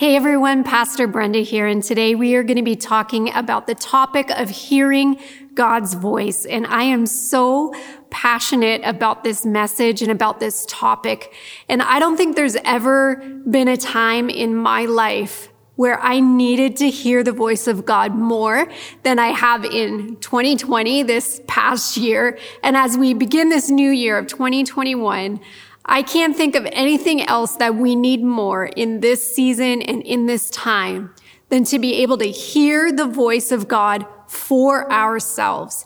Hey 0.00 0.16
everyone, 0.16 0.64
Pastor 0.64 1.06
Brenda 1.06 1.40
here, 1.40 1.66
and 1.66 1.82
today 1.82 2.14
we 2.14 2.34
are 2.34 2.42
going 2.42 2.56
to 2.56 2.62
be 2.62 2.74
talking 2.74 3.30
about 3.34 3.66
the 3.66 3.74
topic 3.74 4.30
of 4.30 4.48
hearing 4.48 5.20
God's 5.52 5.92
voice. 5.92 6.46
And 6.46 6.66
I 6.68 6.84
am 6.84 7.04
so 7.04 7.74
passionate 8.08 8.80
about 8.82 9.24
this 9.24 9.44
message 9.44 10.00
and 10.00 10.10
about 10.10 10.40
this 10.40 10.64
topic. 10.70 11.34
And 11.68 11.82
I 11.82 11.98
don't 11.98 12.16
think 12.16 12.34
there's 12.34 12.56
ever 12.64 13.16
been 13.46 13.68
a 13.68 13.76
time 13.76 14.30
in 14.30 14.56
my 14.56 14.86
life 14.86 15.50
where 15.76 16.00
I 16.00 16.20
needed 16.20 16.78
to 16.78 16.88
hear 16.88 17.22
the 17.22 17.32
voice 17.32 17.66
of 17.66 17.84
God 17.84 18.14
more 18.14 18.72
than 19.02 19.18
I 19.18 19.28
have 19.28 19.66
in 19.66 20.16
2020, 20.16 21.02
this 21.02 21.42
past 21.46 21.98
year. 21.98 22.38
And 22.62 22.74
as 22.74 22.96
we 22.96 23.12
begin 23.12 23.50
this 23.50 23.68
new 23.68 23.90
year 23.90 24.16
of 24.16 24.28
2021, 24.28 25.40
I 25.84 26.02
can't 26.02 26.36
think 26.36 26.54
of 26.54 26.66
anything 26.72 27.22
else 27.22 27.56
that 27.56 27.74
we 27.74 27.96
need 27.96 28.22
more 28.22 28.66
in 28.66 29.00
this 29.00 29.34
season 29.34 29.82
and 29.82 30.02
in 30.02 30.26
this 30.26 30.50
time 30.50 31.14
than 31.48 31.64
to 31.64 31.78
be 31.78 32.02
able 32.02 32.18
to 32.18 32.30
hear 32.30 32.92
the 32.92 33.06
voice 33.06 33.50
of 33.50 33.68
God 33.68 34.06
for 34.28 34.90
ourselves. 34.92 35.84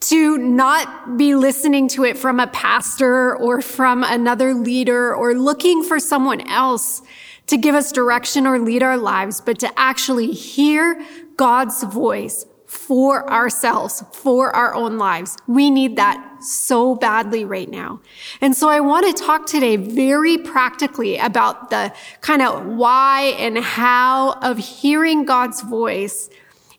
To 0.00 0.36
not 0.36 1.16
be 1.16 1.34
listening 1.34 1.88
to 1.88 2.04
it 2.04 2.18
from 2.18 2.38
a 2.38 2.46
pastor 2.48 3.34
or 3.34 3.62
from 3.62 4.04
another 4.04 4.52
leader 4.52 5.14
or 5.14 5.34
looking 5.34 5.82
for 5.82 5.98
someone 5.98 6.46
else 6.48 7.02
to 7.46 7.56
give 7.56 7.74
us 7.74 7.92
direction 7.92 8.46
or 8.46 8.58
lead 8.58 8.82
our 8.82 8.98
lives, 8.98 9.40
but 9.40 9.58
to 9.60 9.78
actually 9.78 10.32
hear 10.32 11.02
God's 11.36 11.82
voice 11.84 12.44
for 12.66 13.30
ourselves, 13.30 14.04
for 14.12 14.54
our 14.54 14.74
own 14.74 14.98
lives. 14.98 15.36
We 15.46 15.70
need 15.70 15.96
that 15.96 16.35
so 16.46 16.94
badly 16.94 17.44
right 17.44 17.68
now. 17.68 18.00
And 18.40 18.56
so 18.56 18.68
I 18.68 18.80
want 18.80 19.06
to 19.06 19.24
talk 19.24 19.46
today 19.46 19.76
very 19.76 20.38
practically 20.38 21.18
about 21.18 21.70
the 21.70 21.92
kind 22.20 22.42
of 22.42 22.66
why 22.66 23.34
and 23.38 23.58
how 23.58 24.32
of 24.42 24.58
hearing 24.58 25.24
God's 25.24 25.60
voice. 25.62 26.30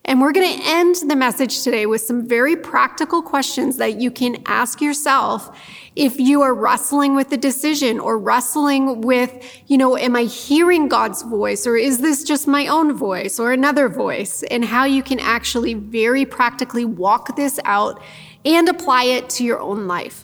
And 0.08 0.22
we're 0.22 0.32
going 0.32 0.58
to 0.58 0.66
end 0.66 0.96
the 1.08 1.18
message 1.18 1.64
today 1.64 1.86
with 1.86 2.00
some 2.00 2.26
very 2.26 2.56
practical 2.56 3.22
questions 3.22 3.76
that 3.76 4.00
you 4.00 4.10
can 4.10 4.42
ask 4.46 4.80
yourself 4.80 5.54
if 5.98 6.18
you 6.18 6.44
are 6.44 6.54
wrestling 6.54 7.14
with 7.14 7.30
the 7.30 7.36
decision 7.38 8.00
or 8.00 8.18
wrestling 8.18 9.02
with, 9.02 9.62
you 9.68 9.78
know, 9.78 9.98
am 9.98 10.16
I 10.16 10.24
hearing 10.24 10.88
God's 10.88 11.24
voice 11.24 11.68
or 11.68 11.76
is 11.76 11.98
this 11.98 12.24
just 12.24 12.48
my 12.48 12.68
own 12.68 12.94
voice 12.94 13.38
or 13.38 13.52
another 13.52 13.90
voice? 13.90 14.44
And 14.44 14.64
how 14.64 14.86
you 14.86 15.04
can 15.04 15.20
actually 15.20 15.74
very 15.74 16.24
practically 16.24 16.86
walk 16.86 17.36
this 17.36 17.60
out 17.66 18.02
and 18.48 18.70
apply 18.70 19.04
it 19.04 19.30
to 19.30 19.44
your 19.44 19.60
own 19.60 19.88
life. 19.88 20.24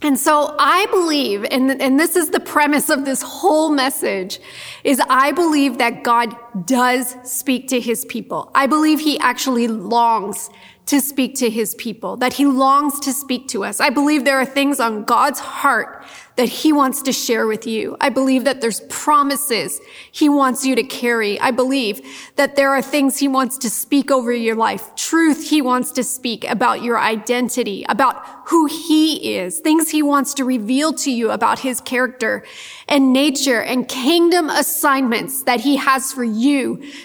And 0.00 0.16
so 0.16 0.54
I 0.58 0.86
believe, 0.86 1.44
and, 1.50 1.82
and 1.82 1.98
this 1.98 2.14
is 2.14 2.30
the 2.30 2.38
premise 2.38 2.88
of 2.88 3.04
this 3.04 3.20
whole 3.20 3.70
message, 3.70 4.38
is 4.84 5.02
I 5.08 5.32
believe 5.32 5.78
that 5.78 6.04
God 6.04 6.36
does 6.64 7.16
speak 7.24 7.68
to 7.68 7.80
his 7.80 8.04
people. 8.04 8.50
I 8.54 8.66
believe 8.66 9.00
he 9.00 9.18
actually 9.18 9.68
longs 9.68 10.50
to 10.86 11.00
speak 11.02 11.34
to 11.34 11.50
his 11.50 11.74
people, 11.74 12.16
that 12.16 12.32
he 12.32 12.46
longs 12.46 12.98
to 13.00 13.12
speak 13.12 13.46
to 13.48 13.62
us. 13.62 13.78
I 13.78 13.90
believe 13.90 14.24
there 14.24 14.40
are 14.40 14.46
things 14.46 14.80
on 14.80 15.04
God's 15.04 15.38
heart 15.38 16.02
that 16.36 16.48
he 16.48 16.72
wants 16.72 17.02
to 17.02 17.12
share 17.12 17.48
with 17.48 17.66
you. 17.66 17.96
I 18.00 18.10
believe 18.10 18.44
that 18.44 18.60
there's 18.60 18.80
promises 18.82 19.80
he 20.12 20.28
wants 20.28 20.64
you 20.64 20.76
to 20.76 20.84
carry. 20.84 21.38
I 21.40 21.50
believe 21.50 22.00
that 22.36 22.54
there 22.54 22.70
are 22.70 22.80
things 22.80 23.18
he 23.18 23.26
wants 23.26 23.58
to 23.58 23.68
speak 23.68 24.12
over 24.12 24.32
your 24.32 24.54
life, 24.54 24.94
truth 24.94 25.50
he 25.50 25.60
wants 25.60 25.90
to 25.92 26.04
speak 26.04 26.48
about 26.48 26.80
your 26.82 26.96
identity, 26.96 27.84
about 27.88 28.24
who 28.46 28.66
he 28.66 29.36
is, 29.36 29.58
things 29.58 29.90
he 29.90 30.00
wants 30.00 30.32
to 30.34 30.44
reveal 30.44 30.92
to 30.94 31.10
you 31.10 31.32
about 31.32 31.58
his 31.58 31.80
character 31.80 32.44
and 32.86 33.12
nature 33.12 33.60
and 33.60 33.88
kingdom 33.88 34.48
assignments 34.48 35.42
that 35.42 35.60
he 35.60 35.76
has 35.76 36.12
for 36.12 36.24
you 36.24 36.37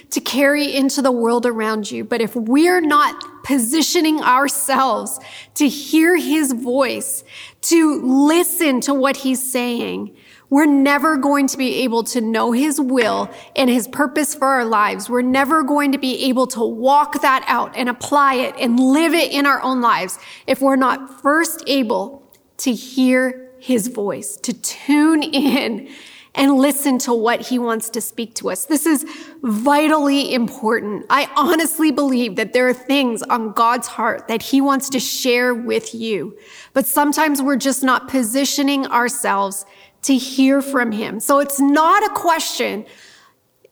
to 0.10 0.22
carry 0.22 0.76
into 0.76 1.02
the 1.02 1.12
world 1.12 1.46
around 1.46 1.90
you. 1.92 2.04
But 2.04 2.22
if 2.22 2.36
we're 2.36 2.82
not 2.82 3.44
positioning 3.44 4.22
ourselves 4.22 5.20
to 5.56 5.68
hear 5.68 6.16
his 6.18 6.54
voice, 6.54 7.24
to 7.62 8.02
listen 8.02 8.82
to 8.82 8.94
what 8.94 9.18
he's 9.18 9.44
saying, 9.52 10.16
we're 10.50 10.66
never 10.66 11.18
going 11.18 11.48
to 11.48 11.58
be 11.58 11.84
able 11.84 12.04
to 12.04 12.22
know 12.22 12.52
his 12.52 12.80
will 12.80 13.30
and 13.56 13.70
his 13.70 13.88
purpose 13.88 14.36
for 14.36 14.46
our 14.46 14.66
lives. 14.66 15.10
We're 15.10 15.24
never 15.24 15.64
going 15.64 15.94
to 15.94 15.98
be 15.98 16.26
able 16.26 16.46
to 16.48 16.64
walk 16.64 17.22
that 17.24 17.44
out 17.48 17.76
and 17.76 17.90
apply 17.90 18.36
it 18.36 18.56
and 18.60 18.80
live 18.80 19.14
it 19.14 19.32
in 19.32 19.48
our 19.48 19.62
own 19.64 19.82
lives 19.82 20.20
if 20.46 20.62
we're 20.62 20.76
not 20.76 21.22
first 21.22 21.64
able 21.66 22.32
to 22.58 22.72
hear 22.72 23.50
his 23.60 23.88
voice, 23.88 24.38
to 24.38 24.54
tune 24.54 25.24
in 25.24 25.90
and 26.36 26.56
listen 26.56 26.98
to 26.98 27.14
what 27.14 27.42
he 27.42 27.60
wants 27.60 27.90
to 27.92 28.02
speak 28.02 28.34
to 28.36 28.50
us. 28.50 28.66
This 28.66 28.86
is 28.86 29.06
vitally 29.44 30.34
important. 30.34 31.06
I 31.10 31.30
honestly 31.36 31.92
believe 31.92 32.36
that 32.38 32.54
there 32.54 32.68
are 32.68 32.74
things 32.74 33.22
on 33.24 33.52
God's 33.54 33.88
heart 33.88 34.28
that 34.28 34.42
he 34.42 34.60
wants 34.60 34.90
to 34.90 35.00
share 35.00 35.54
with 35.54 35.94
you, 35.94 36.38
but 36.74 36.86
sometimes 36.86 37.42
we're 37.42 37.56
just 37.56 37.84
not 37.84 38.08
positioning 38.08 38.88
ourselves 38.88 39.66
to 40.04 40.18
hear 40.18 40.62
from 40.62 40.92
him. 40.92 41.20
So 41.20 41.40
it's 41.40 41.60
not 41.60 42.04
a 42.04 42.14
question 42.14 42.86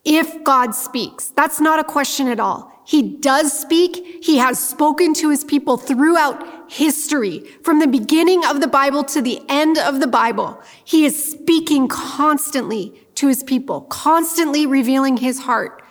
if 0.04 0.42
God 0.44 0.74
speaks. 0.74 1.28
That's 1.28 1.60
not 1.60 1.78
a 1.78 1.84
question 1.84 2.28
at 2.28 2.40
all. 2.40 2.71
He 2.84 3.02
does 3.02 3.52
speak. 3.58 4.24
He 4.24 4.38
has 4.38 4.58
spoken 4.58 5.14
to 5.14 5.30
his 5.30 5.44
people 5.44 5.76
throughout 5.76 6.70
history. 6.70 7.40
From 7.62 7.78
the 7.78 7.86
beginning 7.86 8.44
of 8.44 8.60
the 8.60 8.66
Bible 8.66 9.04
to 9.04 9.22
the 9.22 9.40
end 9.48 9.78
of 9.78 10.00
the 10.00 10.06
Bible, 10.06 10.60
he 10.84 11.04
is 11.04 11.30
speaking 11.30 11.88
constantly 11.88 13.06
to 13.16 13.28
his 13.28 13.42
people, 13.42 13.82
constantly 13.82 14.66
revealing 14.66 15.18
his 15.18 15.40
heart 15.40 15.82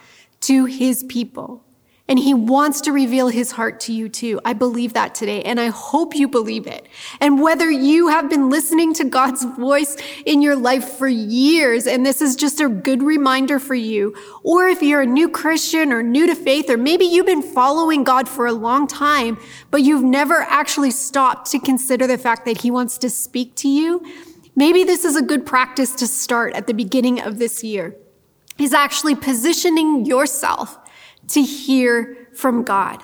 to 0.41 0.65
his 0.65 1.03
people. 1.03 1.63
And 2.11 2.19
he 2.19 2.33
wants 2.33 2.81
to 2.81 2.91
reveal 2.91 3.29
his 3.29 3.53
heart 3.53 3.79
to 3.81 3.93
you 3.93 4.09
too. 4.09 4.41
I 4.43 4.51
believe 4.51 4.91
that 4.95 5.15
today, 5.15 5.43
and 5.43 5.61
I 5.61 5.67
hope 5.67 6.13
you 6.13 6.27
believe 6.27 6.67
it. 6.67 6.85
And 7.21 7.41
whether 7.41 7.71
you 7.71 8.09
have 8.09 8.29
been 8.29 8.49
listening 8.49 8.93
to 8.95 9.05
God's 9.05 9.45
voice 9.45 9.95
in 10.25 10.41
your 10.41 10.57
life 10.57 10.83
for 10.83 11.07
years, 11.07 11.87
and 11.87 12.05
this 12.05 12.21
is 12.21 12.35
just 12.35 12.59
a 12.59 12.67
good 12.67 13.01
reminder 13.01 13.59
for 13.59 13.75
you, 13.75 14.13
or 14.43 14.67
if 14.67 14.81
you're 14.81 14.99
a 14.99 15.05
new 15.05 15.29
Christian 15.29 15.93
or 15.93 16.03
new 16.03 16.27
to 16.27 16.35
faith, 16.35 16.69
or 16.69 16.75
maybe 16.75 17.05
you've 17.05 17.27
been 17.27 17.41
following 17.41 18.03
God 18.03 18.27
for 18.27 18.45
a 18.45 18.51
long 18.51 18.87
time, 18.87 19.37
but 19.69 19.81
you've 19.81 20.03
never 20.03 20.41
actually 20.41 20.91
stopped 20.91 21.49
to 21.51 21.59
consider 21.59 22.07
the 22.07 22.17
fact 22.17 22.43
that 22.43 22.59
he 22.59 22.69
wants 22.69 22.97
to 22.97 23.09
speak 23.09 23.55
to 23.55 23.69
you, 23.69 24.05
maybe 24.53 24.83
this 24.83 25.05
is 25.05 25.15
a 25.15 25.21
good 25.21 25.45
practice 25.45 25.95
to 25.95 26.07
start 26.07 26.53
at 26.55 26.67
the 26.67 26.73
beginning 26.73 27.21
of 27.21 27.39
this 27.39 27.63
year. 27.63 27.95
Is 28.59 28.73
actually 28.73 29.15
positioning 29.15 30.05
yourself 30.05 30.77
to 31.31 31.41
hear 31.41 32.27
from 32.33 32.63
God. 32.63 33.03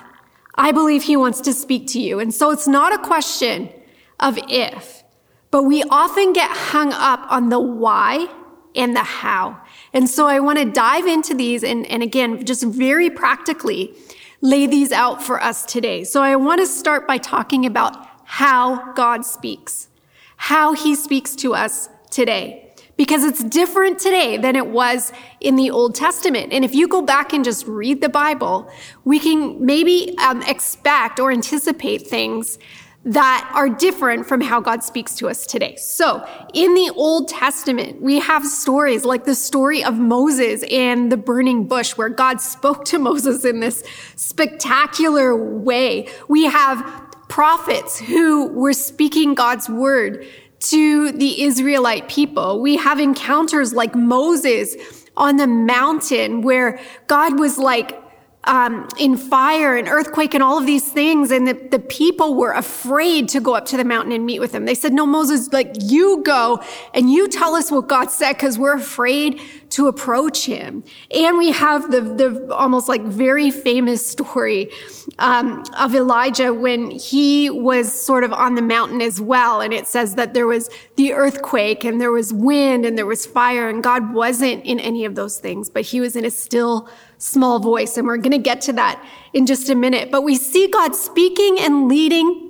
I 0.54 0.72
believe 0.72 1.04
he 1.04 1.16
wants 1.16 1.40
to 1.42 1.52
speak 1.52 1.86
to 1.88 2.00
you. 2.00 2.18
And 2.18 2.34
so 2.34 2.50
it's 2.50 2.66
not 2.66 2.92
a 2.92 2.98
question 2.98 3.70
of 4.18 4.38
if, 4.48 5.04
but 5.50 5.62
we 5.62 5.84
often 5.84 6.32
get 6.32 6.50
hung 6.50 6.92
up 6.92 7.30
on 7.30 7.48
the 7.48 7.60
why 7.60 8.28
and 8.74 8.94
the 8.94 9.02
how. 9.02 9.60
And 9.92 10.08
so 10.08 10.26
I 10.26 10.40
want 10.40 10.58
to 10.58 10.64
dive 10.64 11.06
into 11.06 11.34
these 11.34 11.62
and, 11.62 11.86
and 11.86 12.02
again, 12.02 12.44
just 12.44 12.64
very 12.64 13.08
practically 13.08 13.94
lay 14.40 14.66
these 14.66 14.92
out 14.92 15.22
for 15.22 15.42
us 15.42 15.64
today. 15.64 16.04
So 16.04 16.22
I 16.22 16.36
want 16.36 16.60
to 16.60 16.66
start 16.66 17.06
by 17.06 17.18
talking 17.18 17.66
about 17.66 18.06
how 18.24 18.92
God 18.92 19.24
speaks, 19.24 19.88
how 20.36 20.74
he 20.74 20.94
speaks 20.94 21.34
to 21.36 21.54
us 21.54 21.88
today 22.10 22.67
because 22.98 23.24
it's 23.24 23.42
different 23.44 23.98
today 23.98 24.36
than 24.36 24.56
it 24.56 24.66
was 24.66 25.12
in 25.40 25.56
the 25.56 25.70
Old 25.70 25.94
Testament. 25.94 26.52
And 26.52 26.64
if 26.64 26.74
you 26.74 26.86
go 26.86 27.00
back 27.00 27.32
and 27.32 27.44
just 27.44 27.66
read 27.66 28.02
the 28.02 28.08
Bible, 28.10 28.70
we 29.04 29.18
can 29.18 29.64
maybe 29.64 30.14
um, 30.18 30.42
expect 30.42 31.18
or 31.18 31.30
anticipate 31.30 32.06
things 32.08 32.58
that 33.04 33.50
are 33.54 33.68
different 33.68 34.26
from 34.26 34.40
how 34.40 34.60
God 34.60 34.82
speaks 34.82 35.14
to 35.14 35.28
us 35.28 35.46
today. 35.46 35.76
So 35.76 36.28
in 36.52 36.74
the 36.74 36.90
Old 36.96 37.28
Testament, 37.28 38.02
we 38.02 38.18
have 38.18 38.44
stories 38.44 39.04
like 39.04 39.24
the 39.24 39.36
story 39.36 39.84
of 39.84 39.94
Moses 39.94 40.64
and 40.64 41.10
the 41.10 41.16
burning 41.16 41.68
bush 41.68 41.96
where 41.96 42.08
God 42.08 42.40
spoke 42.40 42.84
to 42.86 42.98
Moses 42.98 43.44
in 43.44 43.60
this 43.60 43.84
spectacular 44.16 45.36
way. 45.36 46.08
We 46.26 46.46
have 46.46 47.06
prophets 47.28 48.00
who 48.00 48.48
were 48.48 48.72
speaking 48.72 49.34
God's 49.34 49.68
word 49.68 50.26
to 50.60 51.12
the 51.12 51.42
Israelite 51.42 52.08
people. 52.08 52.60
We 52.60 52.76
have 52.76 52.98
encounters 52.98 53.72
like 53.72 53.94
Moses 53.94 54.76
on 55.16 55.36
the 55.36 55.46
mountain 55.46 56.42
where 56.42 56.80
God 57.06 57.38
was 57.38 57.58
like 57.58 58.00
um, 58.44 58.88
in 58.98 59.16
fire 59.16 59.76
and 59.76 59.88
earthquake 59.88 60.32
and 60.32 60.42
all 60.42 60.58
of 60.58 60.64
these 60.64 60.90
things. 60.90 61.30
And 61.30 61.46
the, 61.46 61.52
the 61.52 61.78
people 61.78 62.34
were 62.34 62.52
afraid 62.52 63.28
to 63.30 63.40
go 63.40 63.54
up 63.54 63.66
to 63.66 63.76
the 63.76 63.84
mountain 63.84 64.12
and 64.12 64.24
meet 64.24 64.40
with 64.40 64.54
him. 64.54 64.64
They 64.64 64.74
said, 64.74 64.92
no, 64.92 65.06
Moses, 65.06 65.52
like 65.52 65.74
you 65.80 66.22
go 66.24 66.62
and 66.94 67.12
you 67.12 67.28
tell 67.28 67.54
us 67.54 67.70
what 67.70 67.88
God 67.88 68.10
said 68.10 68.32
because 68.34 68.58
we're 68.58 68.76
afraid 68.76 69.40
to 69.70 69.86
approach 69.86 70.46
him. 70.46 70.82
And 71.14 71.36
we 71.36 71.52
have 71.52 71.90
the, 71.90 72.00
the 72.00 72.54
almost 72.54 72.88
like 72.88 73.02
very 73.02 73.50
famous 73.50 74.06
story 74.06 74.70
um, 75.18 75.64
of 75.78 75.94
Elijah 75.94 76.54
when 76.54 76.90
he 76.90 77.50
was 77.50 77.92
sort 77.92 78.24
of 78.24 78.32
on 78.32 78.54
the 78.54 78.62
mountain 78.62 79.02
as 79.02 79.20
well. 79.20 79.60
And 79.60 79.72
it 79.72 79.86
says 79.86 80.14
that 80.14 80.34
there 80.34 80.46
was 80.46 80.70
the 80.96 81.12
earthquake 81.12 81.84
and 81.84 82.00
there 82.00 82.12
was 82.12 82.32
wind 82.32 82.86
and 82.86 82.96
there 82.96 83.06
was 83.06 83.26
fire 83.26 83.68
and 83.68 83.82
God 83.82 84.14
wasn't 84.14 84.64
in 84.64 84.80
any 84.80 85.04
of 85.04 85.14
those 85.14 85.38
things, 85.38 85.68
but 85.68 85.82
he 85.82 86.00
was 86.00 86.16
in 86.16 86.24
a 86.24 86.30
still 86.30 86.88
small 87.18 87.58
voice. 87.58 87.96
And 87.96 88.06
we're 88.06 88.16
going 88.16 88.32
to 88.32 88.38
get 88.38 88.60
to 88.62 88.72
that 88.74 89.04
in 89.32 89.46
just 89.46 89.68
a 89.68 89.74
minute. 89.74 90.10
But 90.10 90.22
we 90.22 90.36
see 90.36 90.68
God 90.68 90.94
speaking 90.94 91.58
and 91.60 91.88
leading 91.88 92.46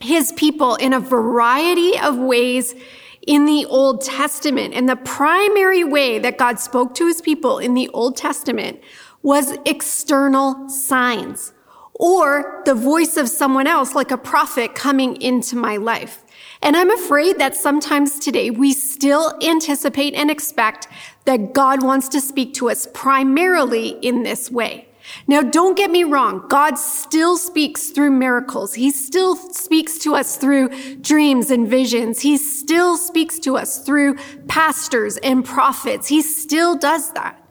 his 0.00 0.32
people 0.32 0.76
in 0.76 0.92
a 0.92 1.00
variety 1.00 1.98
of 1.98 2.16
ways 2.16 2.74
in 3.28 3.44
the 3.44 3.66
Old 3.66 4.00
Testament. 4.00 4.72
And 4.72 4.88
the 4.88 4.96
primary 4.96 5.84
way 5.84 6.18
that 6.18 6.38
God 6.38 6.58
spoke 6.58 6.94
to 6.94 7.06
his 7.06 7.20
people 7.20 7.58
in 7.58 7.74
the 7.74 7.88
Old 7.90 8.16
Testament 8.16 8.80
was 9.22 9.56
external 9.66 10.66
signs 10.70 11.52
or 11.92 12.62
the 12.64 12.74
voice 12.74 13.18
of 13.18 13.28
someone 13.28 13.66
else, 13.66 13.94
like 13.94 14.10
a 14.10 14.16
prophet 14.16 14.74
coming 14.74 15.20
into 15.20 15.56
my 15.56 15.76
life. 15.76 16.24
And 16.62 16.74
I'm 16.74 16.90
afraid 16.90 17.38
that 17.38 17.54
sometimes 17.54 18.18
today 18.18 18.50
we 18.50 18.72
still 18.72 19.36
anticipate 19.42 20.14
and 20.14 20.30
expect 20.30 20.88
that 21.26 21.52
God 21.52 21.82
wants 21.82 22.08
to 22.10 22.22
speak 22.22 22.54
to 22.54 22.70
us 22.70 22.88
primarily 22.94 23.90
in 24.00 24.22
this 24.22 24.50
way. 24.50 24.87
Now, 25.26 25.42
don't 25.42 25.76
get 25.76 25.90
me 25.90 26.04
wrong. 26.04 26.46
God 26.48 26.78
still 26.78 27.36
speaks 27.36 27.90
through 27.90 28.10
miracles. 28.10 28.74
He 28.74 28.90
still 28.90 29.36
speaks 29.36 29.98
to 29.98 30.14
us 30.14 30.36
through 30.36 30.68
dreams 31.00 31.50
and 31.50 31.68
visions. 31.68 32.20
He 32.20 32.36
still 32.36 32.96
speaks 32.96 33.38
to 33.40 33.56
us 33.56 33.78
through 33.84 34.16
pastors 34.46 35.16
and 35.18 35.44
prophets. 35.44 36.08
He 36.08 36.22
still 36.22 36.76
does 36.76 37.12
that. 37.12 37.47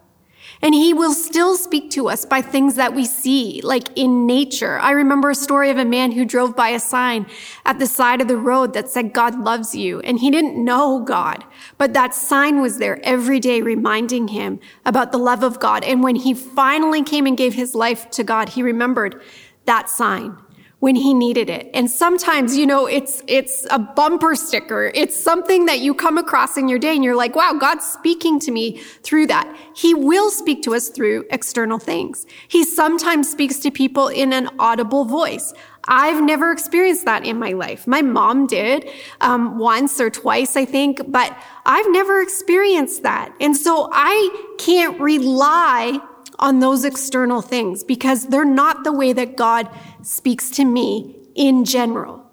And 0.61 0.73
he 0.73 0.93
will 0.93 1.13
still 1.13 1.55
speak 1.55 1.91
to 1.91 2.09
us 2.09 2.25
by 2.25 2.41
things 2.41 2.75
that 2.75 2.93
we 2.93 3.05
see, 3.05 3.61
like 3.63 3.87
in 3.95 4.25
nature. 4.25 4.79
I 4.79 4.91
remember 4.91 5.29
a 5.29 5.35
story 5.35 5.69
of 5.69 5.77
a 5.77 5.85
man 5.85 6.11
who 6.11 6.25
drove 6.25 6.55
by 6.55 6.69
a 6.69 6.79
sign 6.79 7.27
at 7.65 7.79
the 7.79 7.87
side 7.87 8.21
of 8.21 8.27
the 8.27 8.37
road 8.37 8.73
that 8.73 8.89
said, 8.89 9.13
God 9.13 9.39
loves 9.39 9.75
you. 9.75 9.99
And 10.01 10.19
he 10.19 10.31
didn't 10.31 10.63
know 10.63 11.01
God, 11.01 11.43
but 11.77 11.93
that 11.93 12.13
sign 12.13 12.61
was 12.61 12.79
there 12.79 12.99
every 13.03 13.39
day 13.39 13.61
reminding 13.61 14.29
him 14.29 14.59
about 14.85 15.11
the 15.11 15.19
love 15.19 15.43
of 15.43 15.59
God. 15.59 15.83
And 15.83 16.03
when 16.03 16.15
he 16.15 16.33
finally 16.33 17.03
came 17.03 17.25
and 17.25 17.37
gave 17.37 17.53
his 17.53 17.75
life 17.75 18.09
to 18.11 18.23
God, 18.23 18.49
he 18.49 18.63
remembered 18.63 19.21
that 19.65 19.89
sign 19.89 20.37
when 20.79 20.95
he 20.95 21.13
needed 21.13 21.49
it. 21.49 21.69
And 21.73 21.89
sometimes, 21.89 22.55
you 22.55 22.67
know, 22.67 22.85
it's, 22.85 23.23
it's 23.27 23.65
a 23.71 23.79
bumper 23.79 24.35
sticker. 24.35 24.91
It's 24.93 25.19
something 25.19 25.65
that 25.65 25.79
you 25.79 25.95
come 25.95 26.19
across 26.19 26.55
in 26.55 26.67
your 26.67 26.77
day 26.77 26.93
and 26.93 27.03
you're 27.03 27.15
like, 27.15 27.35
wow, 27.35 27.53
God's 27.59 27.85
speaking 27.85 28.39
to 28.41 28.51
me 28.51 28.77
through 29.01 29.27
that. 29.27 29.57
He 29.75 29.95
will 29.95 30.29
speak 30.29 30.61
to 30.63 30.75
us 30.75 30.89
through 30.89 31.25
external 31.31 31.79
things. 31.79 32.27
He 32.47 32.63
sometimes 32.63 33.29
speaks 33.29 33.57
to 33.59 33.71
people 33.71 34.07
in 34.07 34.33
an 34.33 34.49
audible 34.59 35.05
voice. 35.05 35.51
I've 35.87 36.21
never 36.21 36.51
experienced 36.51 37.05
that 37.05 37.25
in 37.25 37.39
my 37.39 37.53
life. 37.53 37.87
My 37.87 38.01
mom 38.01 38.45
did 38.45 38.87
um, 39.21 39.57
once 39.57 39.99
or 39.99 40.09
twice, 40.09 40.55
I 40.55 40.65
think, 40.65 41.01
but 41.07 41.35
I've 41.65 41.89
never 41.89 42.21
experienced 42.21 43.03
that. 43.03 43.33
And 43.39 43.55
so 43.55 43.89
I 43.91 44.55
can't 44.59 44.99
rely 44.99 45.99
on 46.39 46.59
those 46.59 46.85
external 46.85 47.41
things 47.41 47.83
because 47.83 48.27
they're 48.27 48.45
not 48.45 48.83
the 48.83 48.91
way 48.91 49.11
that 49.13 49.35
God 49.35 49.69
speaks 50.07 50.49
to 50.51 50.63
me 50.63 51.15
in 51.35 51.65
general. 51.65 52.23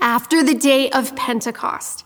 After 0.00 0.42
the 0.42 0.54
day 0.54 0.90
of 0.90 1.16
Pentecost, 1.16 2.04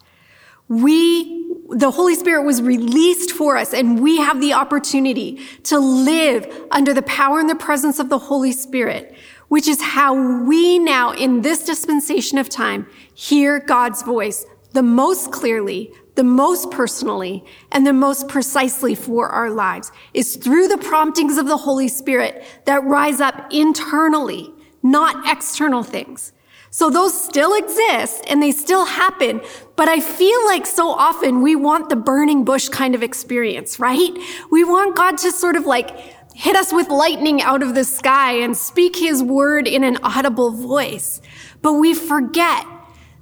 we, 0.68 1.52
the 1.68 1.90
Holy 1.90 2.14
Spirit 2.14 2.44
was 2.44 2.62
released 2.62 3.32
for 3.32 3.56
us 3.56 3.74
and 3.74 4.00
we 4.00 4.18
have 4.18 4.40
the 4.40 4.52
opportunity 4.52 5.44
to 5.64 5.78
live 5.78 6.46
under 6.70 6.94
the 6.94 7.02
power 7.02 7.40
and 7.40 7.50
the 7.50 7.56
presence 7.56 7.98
of 7.98 8.08
the 8.08 8.18
Holy 8.18 8.52
Spirit, 8.52 9.14
which 9.48 9.66
is 9.66 9.82
how 9.82 10.14
we 10.44 10.78
now 10.78 11.10
in 11.12 11.42
this 11.42 11.64
dispensation 11.64 12.38
of 12.38 12.48
time 12.48 12.86
hear 13.14 13.58
God's 13.58 14.02
voice 14.02 14.46
the 14.74 14.82
most 14.82 15.32
clearly, 15.32 15.92
the 16.14 16.24
most 16.24 16.70
personally, 16.70 17.44
and 17.72 17.84
the 17.86 17.92
most 17.92 18.28
precisely 18.28 18.94
for 18.94 19.28
our 19.28 19.50
lives 19.50 19.90
is 20.12 20.36
through 20.36 20.68
the 20.68 20.78
promptings 20.78 21.36
of 21.36 21.46
the 21.46 21.56
Holy 21.56 21.88
Spirit 21.88 22.44
that 22.64 22.84
rise 22.84 23.20
up 23.20 23.52
internally, 23.52 24.53
not 24.84 25.28
external 25.28 25.82
things. 25.82 26.32
So 26.70 26.90
those 26.90 27.20
still 27.20 27.54
exist 27.54 28.24
and 28.28 28.42
they 28.42 28.50
still 28.50 28.84
happen, 28.84 29.40
but 29.76 29.88
I 29.88 30.00
feel 30.00 30.44
like 30.46 30.66
so 30.66 30.90
often 30.90 31.40
we 31.40 31.56
want 31.56 31.88
the 31.88 31.96
burning 31.96 32.44
bush 32.44 32.68
kind 32.68 32.94
of 32.94 33.02
experience, 33.02 33.78
right? 33.78 34.10
We 34.50 34.64
want 34.64 34.96
God 34.96 35.18
to 35.18 35.30
sort 35.32 35.56
of 35.56 35.66
like 35.66 35.90
hit 36.34 36.56
us 36.56 36.72
with 36.72 36.88
lightning 36.88 37.40
out 37.40 37.62
of 37.62 37.76
the 37.76 37.84
sky 37.84 38.32
and 38.32 38.56
speak 38.56 38.96
his 38.96 39.22
word 39.22 39.68
in 39.68 39.84
an 39.84 39.98
audible 40.02 40.50
voice. 40.50 41.20
But 41.62 41.74
we 41.74 41.94
forget 41.94 42.66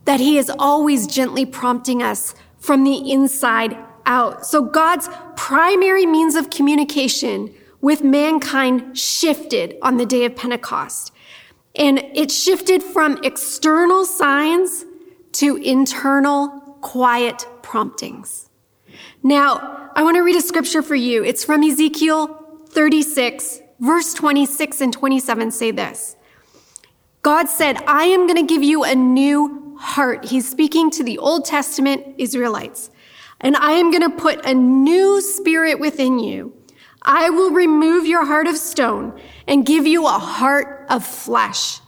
that 0.06 0.19
he 0.19 0.38
is 0.38 0.50
always 0.58 1.06
gently 1.06 1.44
prompting 1.44 2.03
us 2.03 2.35
from 2.58 2.85
the 2.85 3.12
inside 3.12 3.76
out. 4.06 4.47
So 4.47 4.62
God's 4.62 5.11
primary 5.37 6.06
means 6.06 6.37
of 6.37 6.49
communication 6.49 7.53
with 7.82 8.03
mankind 8.03 8.99
shifted 8.99 9.76
on 9.82 9.99
the 9.99 10.06
day 10.06 10.25
of 10.25 10.35
Pentecost. 10.37 11.12
And 11.75 11.99
it 12.15 12.31
shifted 12.31 12.83
from 12.83 13.19
external 13.23 14.05
signs 14.05 14.85
to 15.33 15.57
internal 15.57 16.49
quiet 16.83 17.47
promptings. 17.63 18.49
Now, 19.23 19.91
I 19.95 20.03
want 20.03 20.17
to 20.17 20.23
read 20.23 20.37
a 20.37 20.43
scripture 20.43 20.83
for 20.83 20.95
you. 20.95 21.25
It's 21.25 21.45
from 21.45 21.63
Ezekiel 21.63 22.39
36, 22.69 23.61
verse 23.81 24.15
26 24.15 24.81
and 24.81 24.93
27 24.93 25.51
say 25.51 25.71
this. 25.71 26.17
God 27.23 27.49
said, 27.49 27.77
I 27.87 28.05
am 28.05 28.27
going 28.27 28.47
to 28.47 28.55
give 28.55 28.63
you 28.63 28.85
a 28.85 28.95
new 28.95 29.77
heart. 29.79 30.25
He's 30.25 30.51
speaking 30.51 30.91
to 30.93 31.05
the 31.05 31.19
Old 31.19 31.45
Testament 31.45 32.17
Israelites. 32.19 32.91
And 33.41 33.57
I 33.57 33.73
am 33.73 33.91
going 33.91 34.03
to 34.03 34.17
put 34.17 34.45
a 34.45 34.55
new 34.55 35.21
spirit 35.21 35.79
within 35.79 36.19
you. 36.19 36.53
I 37.03 37.31
will 37.31 37.51
remove 37.51 38.07
your 38.07 38.25
heart 38.25 38.47
of 38.47 38.57
stone 38.57 39.21
and 39.47 39.67
give 39.67 39.87
you 39.87 40.07
a 40.07 40.11
heart 40.11 40.87
of 40.89 41.05
flesh. 41.05 41.81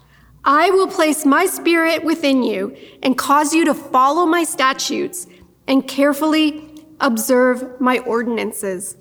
I 0.45 0.71
will 0.71 0.89
place 0.89 1.25
my 1.25 1.47
spirit 1.47 2.05
within 2.05 2.43
you 2.43 2.77
and 3.03 3.17
cause 3.17 3.55
you 3.55 3.65
to 3.65 3.75
follow 3.75 4.27
my 4.27 4.45
statutes 4.45 5.27
and 5.67 5.87
carefully 5.87 6.69
observe 7.01 7.81
my 7.81 8.01
ordinances. 8.01 8.97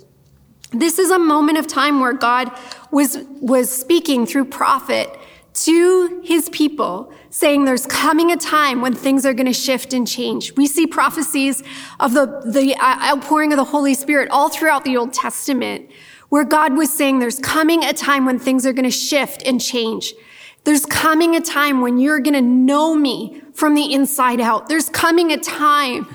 This 0.71 0.97
is 0.97 1.11
a 1.11 1.19
moment 1.19 1.57
of 1.57 1.67
time 1.67 1.99
where 1.99 2.13
God 2.13 2.51
was, 2.91 3.17
was 3.41 3.69
speaking 3.69 4.25
through 4.25 4.45
prophet 4.45 5.09
to 5.53 6.21
his 6.23 6.49
people, 6.49 7.13
saying 7.29 7.65
there's 7.65 7.85
coming 7.85 8.31
a 8.31 8.37
time 8.37 8.81
when 8.81 8.93
things 8.93 9.25
are 9.25 9.33
going 9.33 9.45
to 9.45 9.53
shift 9.53 9.93
and 9.93 10.07
change. 10.07 10.55
We 10.55 10.67
see 10.67 10.87
prophecies 10.87 11.61
of 11.99 12.13
the, 12.13 12.41
the 12.45 12.75
uh, 12.75 13.11
outpouring 13.11 13.51
of 13.51 13.57
the 13.57 13.63
Holy 13.63 13.93
Spirit 13.93 14.29
all 14.31 14.49
throughout 14.49 14.83
the 14.83 14.97
Old 14.97 15.13
Testament, 15.13 15.89
where 16.29 16.43
God 16.43 16.75
was 16.75 16.91
saying 16.91 17.19
there's 17.19 17.39
coming 17.39 17.83
a 17.83 17.93
time 17.93 18.25
when 18.25 18.39
things 18.39 18.65
are 18.65 18.73
going 18.73 18.85
to 18.85 18.91
shift 18.91 19.43
and 19.45 19.61
change. 19.61 20.13
There's 20.63 20.85
coming 20.85 21.35
a 21.35 21.41
time 21.41 21.81
when 21.81 21.97
you're 21.97 22.19
going 22.19 22.33
to 22.35 22.41
know 22.41 22.95
me 22.95 23.41
from 23.53 23.75
the 23.75 23.93
inside 23.93 24.39
out. 24.39 24.69
There's 24.69 24.89
coming 24.89 25.31
a 25.31 25.37
time 25.37 26.07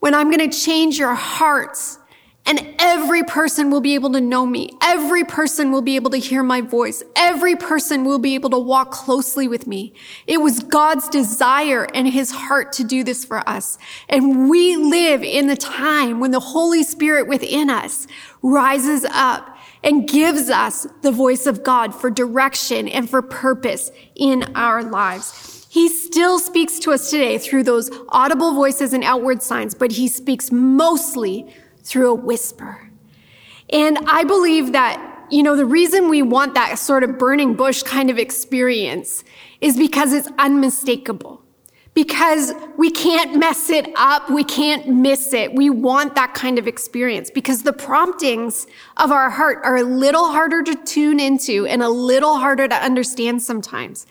when 0.00 0.14
I'm 0.14 0.30
going 0.30 0.50
to 0.50 0.56
change 0.56 0.98
your 0.98 1.14
hearts 1.14 1.98
and 2.46 2.74
every 2.78 3.22
person 3.22 3.70
will 3.70 3.80
be 3.80 3.94
able 3.94 4.12
to 4.12 4.20
know 4.20 4.46
me. 4.46 4.70
Every 4.82 5.24
person 5.24 5.70
will 5.70 5.82
be 5.82 5.96
able 5.96 6.10
to 6.10 6.16
hear 6.16 6.42
my 6.42 6.60
voice. 6.60 7.02
Every 7.14 7.54
person 7.54 8.04
will 8.04 8.18
be 8.18 8.34
able 8.34 8.50
to 8.50 8.58
walk 8.58 8.90
closely 8.90 9.46
with 9.46 9.66
me. 9.66 9.92
It 10.26 10.38
was 10.38 10.60
God's 10.60 11.08
desire 11.08 11.86
and 11.94 12.08
his 12.08 12.30
heart 12.30 12.72
to 12.74 12.84
do 12.84 13.04
this 13.04 13.24
for 13.24 13.46
us. 13.48 13.78
And 14.08 14.48
we 14.48 14.76
live 14.76 15.22
in 15.22 15.46
the 15.46 15.56
time 15.56 16.18
when 16.18 16.30
the 16.30 16.40
Holy 16.40 16.82
Spirit 16.82 17.28
within 17.28 17.70
us 17.70 18.06
rises 18.42 19.04
up 19.10 19.56
and 19.84 20.08
gives 20.08 20.50
us 20.50 20.86
the 21.02 21.12
voice 21.12 21.46
of 21.46 21.62
God 21.62 21.94
for 21.94 22.10
direction 22.10 22.88
and 22.88 23.08
for 23.08 23.22
purpose 23.22 23.90
in 24.14 24.56
our 24.56 24.82
lives. 24.82 25.66
He 25.70 25.88
still 25.88 26.38
speaks 26.38 26.80
to 26.80 26.90
us 26.92 27.10
today 27.10 27.38
through 27.38 27.62
those 27.62 27.90
audible 28.08 28.54
voices 28.54 28.92
and 28.92 29.04
outward 29.04 29.40
signs, 29.40 29.74
but 29.74 29.92
he 29.92 30.08
speaks 30.08 30.50
mostly 30.50 31.54
through 31.82 32.10
a 32.10 32.14
whisper. 32.14 32.90
And 33.72 33.98
I 34.06 34.24
believe 34.24 34.72
that, 34.72 35.26
you 35.30 35.42
know, 35.42 35.54
the 35.56 35.66
reason 35.66 36.08
we 36.08 36.22
want 36.22 36.54
that 36.54 36.78
sort 36.78 37.04
of 37.04 37.18
burning 37.18 37.54
bush 37.54 37.82
kind 37.82 38.10
of 38.10 38.18
experience 38.18 39.22
is 39.60 39.76
because 39.76 40.12
it's 40.12 40.28
unmistakable. 40.38 41.42
because 41.94 42.52
we 42.76 42.90
can't 42.90 43.36
mess 43.36 43.68
it 43.68 43.88
up. 43.96 44.30
We 44.30 44.44
can't 44.44 44.88
miss 44.88 45.32
it. 45.32 45.54
We 45.54 45.70
want 45.70 46.14
that 46.14 46.34
kind 46.34 46.58
of 46.58 46.68
experience 46.68 47.30
because 47.30 47.62
the 47.62 47.72
promptings 47.72 48.66
of 48.96 49.10
our 49.10 49.28
heart 49.28 49.58
are 49.64 49.76
a 49.76 49.82
little 49.82 50.26
harder 50.30 50.62
to 50.62 50.74
tune 50.76 51.18
into 51.18 51.66
and 51.66 51.82
a 51.82 51.88
little 51.88 52.38
harder 52.38 52.68
to 52.68 52.74
understand 52.74 53.42
sometimes. 53.42 54.06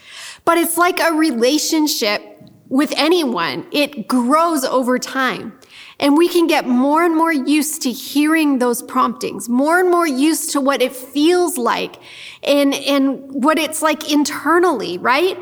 But 0.45 0.57
it's 0.57 0.77
like 0.77 0.99
a 0.99 1.13
relationship 1.13 2.21
with 2.67 2.93
anyone. 2.97 3.65
It 3.71 4.07
grows 4.07 4.63
over 4.65 4.99
time. 4.99 5.58
And 5.99 6.17
we 6.17 6.29
can 6.29 6.47
get 6.47 6.65
more 6.67 7.03
and 7.03 7.15
more 7.15 7.33
used 7.33 7.81
to 7.81 7.91
hearing 7.91 8.59
those 8.59 8.81
promptings, 8.81 9.49
more 9.49 9.79
and 9.79 9.89
more 9.89 10.07
used 10.07 10.51
to 10.51 10.61
what 10.61 10.81
it 10.81 10.95
feels 10.95 11.57
like 11.57 11.97
and, 12.43 12.73
and 12.73 13.19
what 13.31 13.59
it's 13.59 13.81
like 13.81 14.09
internally, 14.11 14.97
right? 14.97 15.37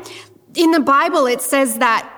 In 0.56 0.72
the 0.72 0.80
Bible, 0.80 1.26
it 1.26 1.40
says 1.40 1.78
that 1.78 2.12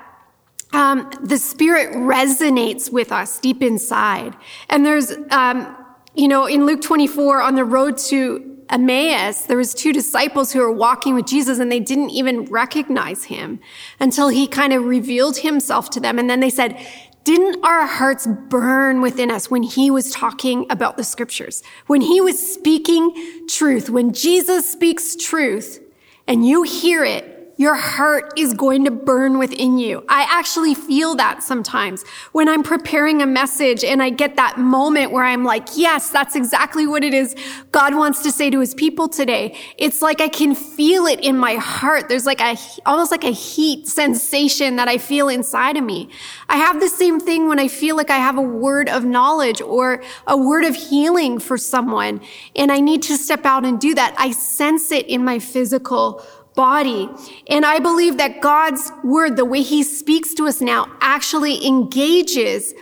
um, 0.72 1.10
the 1.22 1.36
Spirit 1.36 1.94
resonates 1.94 2.90
with 2.90 3.12
us 3.12 3.38
deep 3.40 3.62
inside. 3.62 4.36
And 4.68 4.86
there's, 4.86 5.12
um, 5.30 5.76
you 6.14 6.28
know, 6.28 6.46
in 6.46 6.64
Luke 6.64 6.80
24, 6.80 7.42
on 7.42 7.56
the 7.56 7.64
road 7.64 7.98
to 7.98 8.46
Emmaus, 8.70 9.42
there 9.42 9.56
was 9.56 9.74
two 9.74 9.92
disciples 9.92 10.52
who 10.52 10.60
were 10.60 10.70
walking 10.70 11.14
with 11.14 11.26
Jesus 11.26 11.58
and 11.58 11.70
they 11.70 11.80
didn't 11.80 12.10
even 12.10 12.44
recognize 12.44 13.24
him 13.24 13.58
until 13.98 14.28
he 14.28 14.46
kind 14.46 14.72
of 14.72 14.84
revealed 14.84 15.38
himself 15.38 15.90
to 15.90 16.00
them. 16.00 16.18
And 16.18 16.30
then 16.30 16.40
they 16.40 16.50
said, 16.50 16.78
didn't 17.24 17.64
our 17.64 17.86
hearts 17.86 18.26
burn 18.26 19.00
within 19.00 19.30
us 19.30 19.50
when 19.50 19.62
he 19.62 19.90
was 19.90 20.10
talking 20.10 20.66
about 20.70 20.96
the 20.96 21.04
scriptures? 21.04 21.62
When 21.86 22.00
he 22.00 22.20
was 22.20 22.54
speaking 22.54 23.46
truth, 23.48 23.90
when 23.90 24.12
Jesus 24.12 24.70
speaks 24.70 25.16
truth 25.16 25.80
and 26.26 26.46
you 26.46 26.62
hear 26.62 27.04
it, 27.04 27.39
your 27.60 27.74
heart 27.74 28.32
is 28.38 28.54
going 28.54 28.86
to 28.86 28.90
burn 28.90 29.36
within 29.36 29.76
you. 29.76 30.02
I 30.08 30.26
actually 30.30 30.72
feel 30.72 31.14
that 31.16 31.42
sometimes 31.42 32.06
when 32.32 32.48
I'm 32.48 32.62
preparing 32.62 33.20
a 33.20 33.26
message 33.26 33.84
and 33.84 34.02
I 34.02 34.08
get 34.08 34.36
that 34.36 34.58
moment 34.58 35.12
where 35.12 35.24
I'm 35.24 35.44
like, 35.44 35.68
yes, 35.76 36.08
that's 36.08 36.34
exactly 36.34 36.86
what 36.86 37.04
it 37.04 37.12
is 37.12 37.36
God 37.70 37.94
wants 37.94 38.22
to 38.22 38.32
say 38.32 38.48
to 38.48 38.60
his 38.60 38.72
people 38.72 39.10
today. 39.10 39.58
It's 39.76 40.00
like 40.00 40.22
I 40.22 40.28
can 40.28 40.54
feel 40.54 41.04
it 41.04 41.20
in 41.20 41.36
my 41.36 41.56
heart. 41.56 42.08
There's 42.08 42.24
like 42.24 42.40
a, 42.40 42.56
almost 42.86 43.10
like 43.10 43.24
a 43.24 43.30
heat 43.30 43.86
sensation 43.86 44.76
that 44.76 44.88
I 44.88 44.96
feel 44.96 45.28
inside 45.28 45.76
of 45.76 45.84
me. 45.84 46.08
I 46.48 46.56
have 46.56 46.80
the 46.80 46.88
same 46.88 47.20
thing 47.20 47.46
when 47.46 47.58
I 47.58 47.68
feel 47.68 47.94
like 47.94 48.08
I 48.08 48.16
have 48.16 48.38
a 48.38 48.42
word 48.42 48.88
of 48.88 49.04
knowledge 49.04 49.60
or 49.60 50.02
a 50.26 50.34
word 50.34 50.64
of 50.64 50.74
healing 50.74 51.38
for 51.38 51.58
someone 51.58 52.22
and 52.56 52.72
I 52.72 52.80
need 52.80 53.02
to 53.02 53.18
step 53.18 53.44
out 53.44 53.66
and 53.66 53.78
do 53.78 53.94
that. 53.96 54.14
I 54.16 54.30
sense 54.30 54.90
it 54.90 55.06
in 55.08 55.22
my 55.22 55.38
physical 55.38 56.24
body. 56.54 57.08
And 57.48 57.64
I 57.64 57.78
believe 57.78 58.16
that 58.18 58.40
God's 58.40 58.90
word, 59.02 59.36
the 59.36 59.44
way 59.44 59.62
he 59.62 59.82
speaks 59.82 60.34
to 60.34 60.46
us 60.46 60.60
now, 60.60 60.86
actually 61.00 61.66
engages 61.66 62.74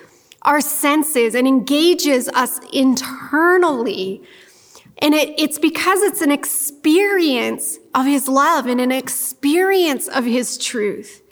our 0.42 0.60
senses 0.60 1.34
and 1.34 1.46
engages 1.46 2.28
us 2.30 2.60
internally. 2.72 4.22
And 4.98 5.14
it, 5.14 5.38
it's 5.38 5.58
because 5.58 6.02
it's 6.02 6.20
an 6.20 6.32
experience 6.32 7.78
of 7.94 8.06
his 8.06 8.28
love 8.28 8.66
and 8.66 8.80
an 8.80 8.92
experience 8.92 10.08
of 10.08 10.24
his 10.24 10.58
truth. 10.58 11.22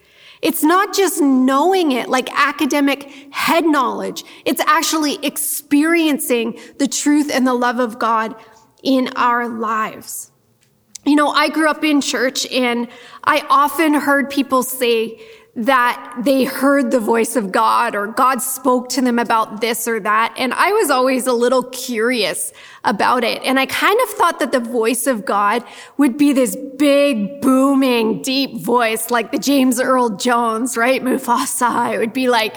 It's 0.42 0.62
not 0.62 0.94
just 0.94 1.20
knowing 1.20 1.92
it 1.92 2.08
like 2.08 2.28
academic 2.32 3.10
head 3.32 3.64
knowledge. 3.64 4.22
It's 4.44 4.60
actually 4.66 5.18
experiencing 5.24 6.58
the 6.78 6.86
truth 6.86 7.30
and 7.32 7.46
the 7.46 7.54
love 7.54 7.80
of 7.80 7.98
God 7.98 8.36
in 8.82 9.08
our 9.16 9.48
lives. 9.48 10.30
You 11.06 11.14
know, 11.14 11.28
I 11.28 11.50
grew 11.50 11.68
up 11.68 11.84
in 11.84 12.00
church 12.00 12.50
and 12.50 12.88
I 13.22 13.46
often 13.48 13.94
heard 13.94 14.28
people 14.28 14.64
say 14.64 15.20
that 15.54 16.20
they 16.22 16.42
heard 16.44 16.90
the 16.90 16.98
voice 16.98 17.36
of 17.36 17.52
God 17.52 17.94
or 17.94 18.08
God 18.08 18.42
spoke 18.42 18.88
to 18.90 19.00
them 19.00 19.18
about 19.18 19.60
this 19.60 19.86
or 19.86 20.00
that. 20.00 20.34
And 20.36 20.52
I 20.52 20.72
was 20.72 20.90
always 20.90 21.28
a 21.28 21.32
little 21.32 21.62
curious 21.62 22.52
about 22.84 23.22
it. 23.22 23.40
And 23.44 23.58
I 23.58 23.66
kind 23.66 23.98
of 24.02 24.08
thought 24.10 24.40
that 24.40 24.50
the 24.50 24.58
voice 24.60 25.06
of 25.06 25.24
God 25.24 25.64
would 25.96 26.18
be 26.18 26.32
this 26.32 26.56
big, 26.76 27.40
booming, 27.40 28.20
deep 28.22 28.60
voice 28.60 29.08
like 29.08 29.30
the 29.30 29.38
James 29.38 29.80
Earl 29.80 30.10
Jones, 30.10 30.76
right? 30.76 31.00
Mufasa. 31.00 31.94
It 31.94 31.98
would 31.98 32.12
be 32.12 32.28
like 32.28 32.56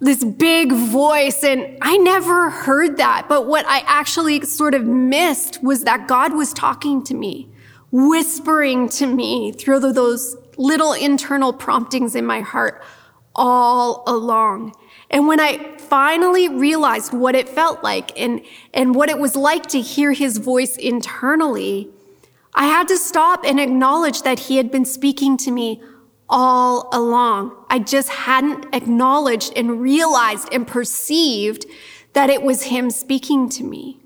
this 0.00 0.22
big 0.22 0.70
voice. 0.70 1.42
And 1.42 1.78
I 1.80 1.96
never 1.96 2.50
heard 2.50 2.98
that. 2.98 3.26
But 3.26 3.46
what 3.46 3.64
I 3.66 3.78
actually 3.86 4.42
sort 4.42 4.74
of 4.74 4.84
missed 4.84 5.64
was 5.64 5.84
that 5.84 6.06
God 6.06 6.34
was 6.34 6.52
talking 6.52 7.02
to 7.04 7.14
me 7.14 7.48
whispering 7.90 8.88
to 8.88 9.06
me 9.06 9.52
through 9.52 9.80
those 9.92 10.36
little 10.56 10.92
internal 10.92 11.52
promptings 11.52 12.14
in 12.14 12.26
my 12.26 12.40
heart 12.40 12.82
all 13.34 14.02
along. 14.06 14.74
And 15.10 15.28
when 15.28 15.38
I 15.38 15.76
finally 15.78 16.48
realized 16.48 17.12
what 17.12 17.34
it 17.34 17.48
felt 17.48 17.82
like 17.82 18.18
and, 18.18 18.42
and 18.74 18.94
what 18.94 19.08
it 19.08 19.18
was 19.18 19.36
like 19.36 19.66
to 19.66 19.80
hear 19.80 20.12
his 20.12 20.38
voice 20.38 20.76
internally, 20.76 21.88
I 22.54 22.64
had 22.64 22.88
to 22.88 22.96
stop 22.96 23.44
and 23.44 23.60
acknowledge 23.60 24.22
that 24.22 24.40
he 24.40 24.56
had 24.56 24.70
been 24.70 24.84
speaking 24.84 25.36
to 25.38 25.50
me 25.50 25.82
all 26.28 26.88
along. 26.92 27.52
I 27.70 27.78
just 27.78 28.08
hadn't 28.08 28.66
acknowledged 28.74 29.52
and 29.54 29.80
realized 29.80 30.48
and 30.52 30.66
perceived 30.66 31.66
that 32.14 32.30
it 32.30 32.42
was 32.42 32.64
him 32.64 32.90
speaking 32.90 33.48
to 33.50 33.62
me. 33.62 34.00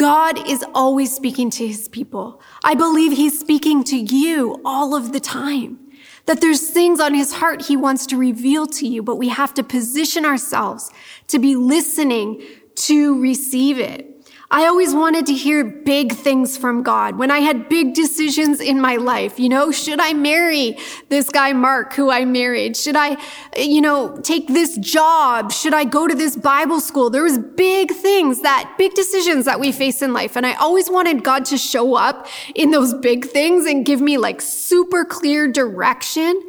God 0.00 0.48
is 0.48 0.64
always 0.74 1.14
speaking 1.14 1.50
to 1.50 1.66
his 1.66 1.86
people. 1.86 2.40
I 2.64 2.74
believe 2.74 3.12
he's 3.12 3.38
speaking 3.38 3.84
to 3.84 3.98
you 3.98 4.58
all 4.64 4.94
of 4.94 5.12
the 5.12 5.20
time. 5.20 5.78
That 6.24 6.40
there's 6.40 6.70
things 6.70 7.00
on 7.00 7.12
his 7.12 7.34
heart 7.34 7.66
he 7.66 7.76
wants 7.76 8.06
to 8.06 8.16
reveal 8.16 8.66
to 8.68 8.88
you, 8.88 9.02
but 9.02 9.16
we 9.16 9.28
have 9.28 9.52
to 9.54 9.62
position 9.62 10.24
ourselves 10.24 10.90
to 11.26 11.38
be 11.38 11.54
listening 11.54 12.42
to 12.76 13.20
receive 13.20 13.78
it. 13.78 14.09
I 14.52 14.66
always 14.66 14.92
wanted 14.92 15.26
to 15.26 15.32
hear 15.32 15.62
big 15.62 16.12
things 16.12 16.56
from 16.56 16.82
God. 16.82 17.16
When 17.16 17.30
I 17.30 17.38
had 17.38 17.68
big 17.68 17.94
decisions 17.94 18.60
in 18.60 18.80
my 18.80 18.96
life, 18.96 19.38
you 19.38 19.48
know, 19.48 19.70
should 19.70 20.00
I 20.00 20.12
marry 20.12 20.76
this 21.08 21.28
guy 21.28 21.52
Mark 21.52 21.92
who 21.92 22.10
I 22.10 22.24
married? 22.24 22.76
Should 22.76 22.96
I, 22.96 23.16
you 23.56 23.80
know, 23.80 24.18
take 24.24 24.48
this 24.48 24.76
job? 24.78 25.52
Should 25.52 25.72
I 25.72 25.84
go 25.84 26.08
to 26.08 26.16
this 26.16 26.34
Bible 26.34 26.80
school? 26.80 27.10
There 27.10 27.22
was 27.22 27.38
big 27.38 27.92
things 27.92 28.42
that, 28.42 28.74
big 28.76 28.94
decisions 28.94 29.44
that 29.44 29.60
we 29.60 29.70
face 29.70 30.02
in 30.02 30.12
life. 30.12 30.36
And 30.36 30.44
I 30.44 30.54
always 30.54 30.90
wanted 30.90 31.22
God 31.22 31.44
to 31.44 31.56
show 31.56 31.94
up 31.94 32.26
in 32.56 32.72
those 32.72 32.92
big 32.94 33.26
things 33.26 33.66
and 33.66 33.86
give 33.86 34.00
me 34.00 34.18
like 34.18 34.40
super 34.40 35.04
clear 35.04 35.46
direction. 35.46 36.42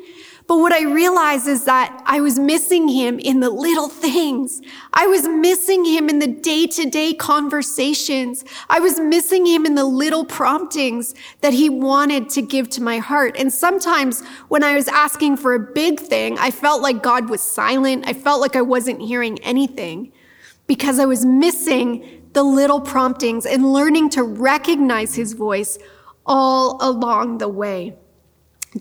But 0.52 0.58
what 0.58 0.74
I 0.74 0.84
realized 0.84 1.48
is 1.48 1.64
that 1.64 2.04
I 2.06 2.20
was 2.20 2.38
missing 2.38 2.90
him 2.90 3.20
in 3.20 3.40
the 3.40 3.50
little 3.50 3.88
things. 3.88 4.62
I 4.92 5.08
was 5.08 5.26
missing 5.26 5.86
him 5.86 6.10
in 6.10 6.20
the 6.20 6.28
day 6.28 6.68
to 6.68 6.90
day 6.90 7.14
conversations. 7.14 8.44
I 8.70 8.82
was 8.82 9.00
missing 9.00 9.46
him 9.46 9.66
in 9.66 9.76
the 9.76 9.86
little 9.86 10.26
promptings 10.26 11.16
that 11.40 11.54
he 11.54 11.70
wanted 11.70 12.30
to 12.32 12.42
give 12.42 12.70
to 12.72 12.84
my 12.84 12.98
heart. 12.98 13.38
And 13.40 13.54
sometimes 13.54 14.26
when 14.50 14.62
I 14.62 14.76
was 14.76 14.90
asking 14.90 15.38
for 15.38 15.54
a 15.54 15.60
big 15.60 16.02
thing, 16.02 16.38
I 16.38 16.52
felt 16.52 16.82
like 16.82 17.02
God 17.02 17.30
was 17.30 17.40
silent. 17.40 18.04
I 18.06 18.12
felt 18.12 18.42
like 18.42 18.58
I 18.58 18.62
wasn't 18.62 19.00
hearing 19.00 19.40
anything 19.44 20.12
because 20.68 21.00
I 21.00 21.06
was 21.06 21.26
missing 21.26 22.28
the 22.34 22.44
little 22.44 22.82
promptings 22.82 23.46
and 23.46 23.72
learning 23.72 24.10
to 24.10 24.24
recognize 24.24 25.16
his 25.16 25.32
voice 25.32 25.78
all 26.26 26.78
along 26.82 27.38
the 27.38 27.48
way. 27.48 27.96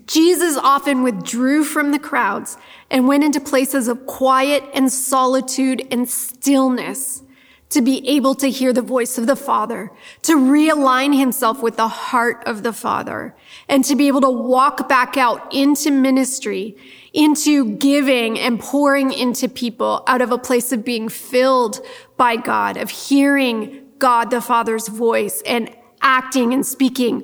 Jesus 0.05 0.55
often 0.57 1.03
withdrew 1.03 1.63
from 1.63 1.91
the 1.91 1.99
crowds 1.99 2.57
and 2.89 3.07
went 3.07 3.23
into 3.23 3.41
places 3.41 3.87
of 3.87 4.05
quiet 4.05 4.63
and 4.73 4.91
solitude 4.91 5.85
and 5.91 6.07
stillness 6.09 7.23
to 7.69 7.81
be 7.81 8.07
able 8.07 8.35
to 8.35 8.49
hear 8.49 8.73
the 8.73 8.81
voice 8.81 9.17
of 9.17 9.27
the 9.27 9.35
Father, 9.35 9.91
to 10.23 10.35
realign 10.35 11.17
himself 11.17 11.63
with 11.63 11.77
the 11.77 11.87
heart 11.87 12.43
of 12.45 12.63
the 12.63 12.73
Father, 12.73 13.33
and 13.69 13.85
to 13.85 13.95
be 13.95 14.07
able 14.07 14.19
to 14.21 14.29
walk 14.29 14.89
back 14.89 15.15
out 15.15 15.53
into 15.53 15.89
ministry, 15.89 16.75
into 17.13 17.77
giving 17.77 18.37
and 18.37 18.59
pouring 18.59 19.13
into 19.13 19.47
people 19.47 20.03
out 20.07 20.21
of 20.21 20.31
a 20.31 20.37
place 20.37 20.73
of 20.73 20.83
being 20.83 21.07
filled 21.07 21.79
by 22.17 22.35
God, 22.35 22.75
of 22.75 22.89
hearing 22.89 23.87
God 23.99 24.31
the 24.31 24.41
Father's 24.41 24.89
voice 24.89 25.41
and 25.45 25.73
acting 26.01 26.53
and 26.53 26.65
speaking 26.65 27.23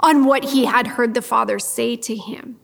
on 0.00 0.24
what 0.24 0.44
he 0.44 0.64
had 0.64 0.86
heard 0.86 1.14
the 1.14 1.22
Father 1.22 1.58
say 1.58 1.96
to 1.96 2.14
him. 2.14 2.58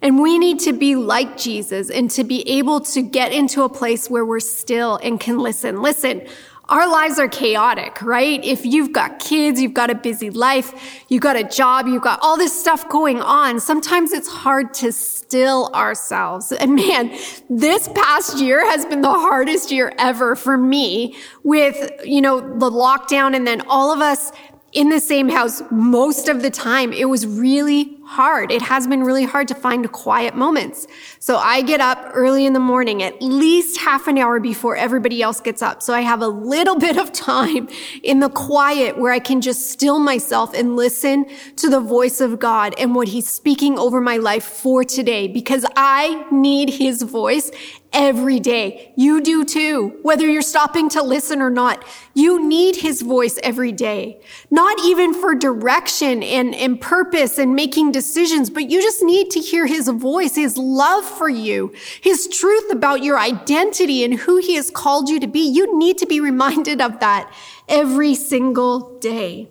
And 0.00 0.20
we 0.20 0.38
need 0.38 0.60
to 0.60 0.72
be 0.72 0.94
like 0.94 1.36
Jesus 1.36 1.90
and 1.90 2.10
to 2.12 2.22
be 2.22 2.48
able 2.48 2.80
to 2.80 3.02
get 3.02 3.32
into 3.32 3.62
a 3.62 3.68
place 3.68 4.08
where 4.08 4.24
we're 4.24 4.38
still 4.40 4.96
and 5.02 5.18
can 5.18 5.38
listen. 5.38 5.82
Listen, 5.82 6.26
our 6.68 6.86
lives 6.86 7.18
are 7.18 7.28
chaotic, 7.28 8.02
right? 8.02 8.44
If 8.44 8.66
you've 8.66 8.92
got 8.92 9.20
kids, 9.20 9.58
you've 9.60 9.72
got 9.72 9.88
a 9.88 9.94
busy 9.94 10.28
life, 10.28 11.02
you've 11.08 11.22
got 11.22 11.34
a 11.34 11.42
job, 11.42 11.86
you've 11.86 12.02
got 12.02 12.18
all 12.20 12.36
this 12.36 12.58
stuff 12.58 12.86
going 12.90 13.22
on. 13.22 13.58
Sometimes 13.58 14.12
it's 14.12 14.28
hard 14.28 14.74
to 14.74 14.92
still 14.92 15.70
ourselves. 15.74 16.52
And 16.52 16.74
man, 16.74 17.16
this 17.48 17.88
past 17.94 18.38
year 18.38 18.68
has 18.68 18.84
been 18.84 19.00
the 19.00 19.10
hardest 19.10 19.72
year 19.72 19.94
ever 19.96 20.36
for 20.36 20.58
me 20.58 21.16
with, 21.42 21.90
you 22.04 22.20
know, 22.20 22.38
the 22.40 22.70
lockdown 22.70 23.34
and 23.34 23.46
then 23.46 23.62
all 23.62 23.90
of 23.90 24.02
us 24.02 24.30
in 24.72 24.90
the 24.90 25.00
same 25.00 25.28
house 25.28 25.62
most 25.70 26.28
of 26.28 26.42
the 26.42 26.50
time. 26.50 26.92
It 26.92 27.06
was 27.06 27.26
really 27.26 27.97
hard. 28.08 28.50
It 28.50 28.62
has 28.62 28.86
been 28.86 29.04
really 29.04 29.24
hard 29.24 29.48
to 29.48 29.54
find 29.54 29.92
quiet 29.92 30.34
moments. 30.34 30.86
So 31.18 31.36
I 31.36 31.60
get 31.60 31.82
up 31.82 31.98
early 32.14 32.46
in 32.46 32.54
the 32.54 32.60
morning, 32.60 33.02
at 33.02 33.20
least 33.20 33.78
half 33.78 34.08
an 34.08 34.16
hour 34.16 34.40
before 34.40 34.76
everybody 34.76 35.20
else 35.20 35.40
gets 35.40 35.60
up. 35.60 35.82
So 35.82 35.92
I 35.92 36.00
have 36.00 36.22
a 36.22 36.26
little 36.28 36.78
bit 36.88 36.96
of 36.96 37.12
time 37.12 37.68
in 38.02 38.20
the 38.20 38.30
quiet 38.30 38.96
where 38.96 39.12
I 39.12 39.18
can 39.18 39.42
just 39.42 39.70
still 39.70 39.98
myself 39.98 40.54
and 40.54 40.74
listen 40.74 41.26
to 41.56 41.68
the 41.68 41.80
voice 41.80 42.22
of 42.22 42.38
God 42.38 42.74
and 42.78 42.94
what 42.94 43.08
he's 43.08 43.28
speaking 43.28 43.78
over 43.78 44.00
my 44.00 44.16
life 44.16 44.44
for 44.44 44.84
today 44.84 45.28
because 45.28 45.66
I 45.76 46.26
need 46.30 46.70
his 46.70 47.02
voice 47.02 47.50
every 47.92 48.38
day. 48.38 48.92
You 48.96 49.20
do 49.20 49.44
too, 49.44 49.98
whether 50.02 50.26
you're 50.28 50.42
stopping 50.42 50.88
to 50.90 51.02
listen 51.02 51.40
or 51.40 51.50
not. 51.50 51.84
You 52.14 52.46
need 52.46 52.76
his 52.76 53.02
voice 53.02 53.38
every 53.42 53.72
day, 53.72 54.20
not 54.50 54.78
even 54.84 55.14
for 55.14 55.34
direction 55.34 56.22
and, 56.22 56.54
and 56.54 56.80
purpose 56.80 57.38
and 57.38 57.54
making 57.54 57.92
decisions, 57.98 58.48
but 58.48 58.70
you 58.70 58.80
just 58.80 59.02
need 59.02 59.28
to 59.32 59.40
hear 59.40 59.66
his 59.66 59.88
voice, 59.88 60.36
his 60.36 60.56
love 60.56 61.04
for 61.04 61.28
you, 61.28 61.72
his 62.00 62.28
truth 62.28 62.70
about 62.70 63.02
your 63.02 63.18
identity 63.18 64.04
and 64.04 64.14
who 64.14 64.36
he 64.36 64.54
has 64.54 64.70
called 64.70 65.08
you 65.08 65.18
to 65.18 65.26
be. 65.26 65.40
You 65.40 65.76
need 65.76 65.98
to 65.98 66.06
be 66.06 66.20
reminded 66.20 66.80
of 66.80 67.00
that 67.00 67.32
every 67.68 68.14
single 68.14 69.00
day. 69.00 69.48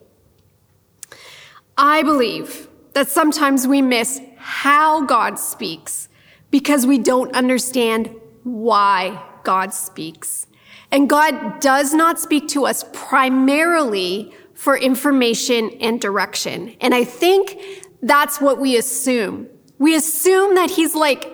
I 1.78 2.04
believe 2.04 2.70
that 2.94 3.10
sometimes 3.10 3.68
we 3.68 3.82
miss 3.82 4.22
how 4.38 5.06
God 5.06 5.38
speaks 5.38 6.08
because 6.50 6.88
we 6.88 6.98
don't 6.98 7.36
understand 7.36 8.16
why 8.44 9.22
God 9.44 9.74
speaks. 9.74 10.48
And 10.90 11.10
God 11.10 11.60
does 11.60 11.94
not 11.94 12.18
speak 12.18 12.48
to 12.50 12.66
us 12.66 12.86
primarily 12.94 14.34
for 14.54 14.76
information 14.76 15.70
and 15.82 16.00
direction. 16.02 16.76
And 16.82 16.96
I 16.96 17.04
think 17.04 17.87
that's 18.02 18.40
what 18.40 18.60
we 18.60 18.78
assume. 18.78 19.48
We 19.80 19.96
assume 19.96 20.56
that 20.56 20.72
he's 20.72 20.96
like 20.96 21.34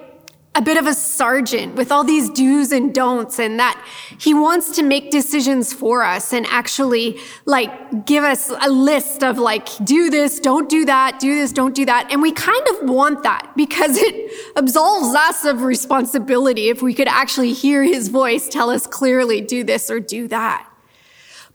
a 0.55 0.61
bit 0.61 0.77
of 0.77 0.85
a 0.85 0.93
sergeant 0.93 1.73
with 1.75 1.91
all 1.91 2.03
these 2.03 2.29
do's 2.29 2.71
and 2.71 2.93
don'ts 2.93 3.39
and 3.39 3.59
that 3.59 3.83
he 4.19 4.35
wants 4.35 4.75
to 4.75 4.83
make 4.83 5.09
decisions 5.09 5.73
for 5.73 6.03
us 6.03 6.31
and 6.31 6.45
actually 6.47 7.19
like 7.45 8.05
give 8.05 8.23
us 8.23 8.51
a 8.61 8.69
list 8.69 9.23
of 9.23 9.39
like, 9.39 9.67
do 9.83 10.11
this, 10.11 10.39
don't 10.39 10.69
do 10.69 10.85
that, 10.85 11.19
do 11.19 11.33
this, 11.33 11.51
don't 11.51 11.73
do 11.73 11.85
that. 11.85 12.07
And 12.11 12.21
we 12.21 12.31
kind 12.31 12.65
of 12.69 12.87
want 12.87 13.23
that 13.23 13.51
because 13.55 13.97
it 13.97 14.31
absolves 14.55 15.15
us 15.15 15.43
of 15.43 15.63
responsibility 15.63 16.69
if 16.69 16.83
we 16.83 16.93
could 16.93 17.07
actually 17.07 17.53
hear 17.53 17.83
his 17.83 18.09
voice 18.09 18.47
tell 18.47 18.69
us 18.69 18.85
clearly, 18.85 19.41
do 19.41 19.63
this 19.63 19.89
or 19.89 19.99
do 19.99 20.27
that. 20.27 20.69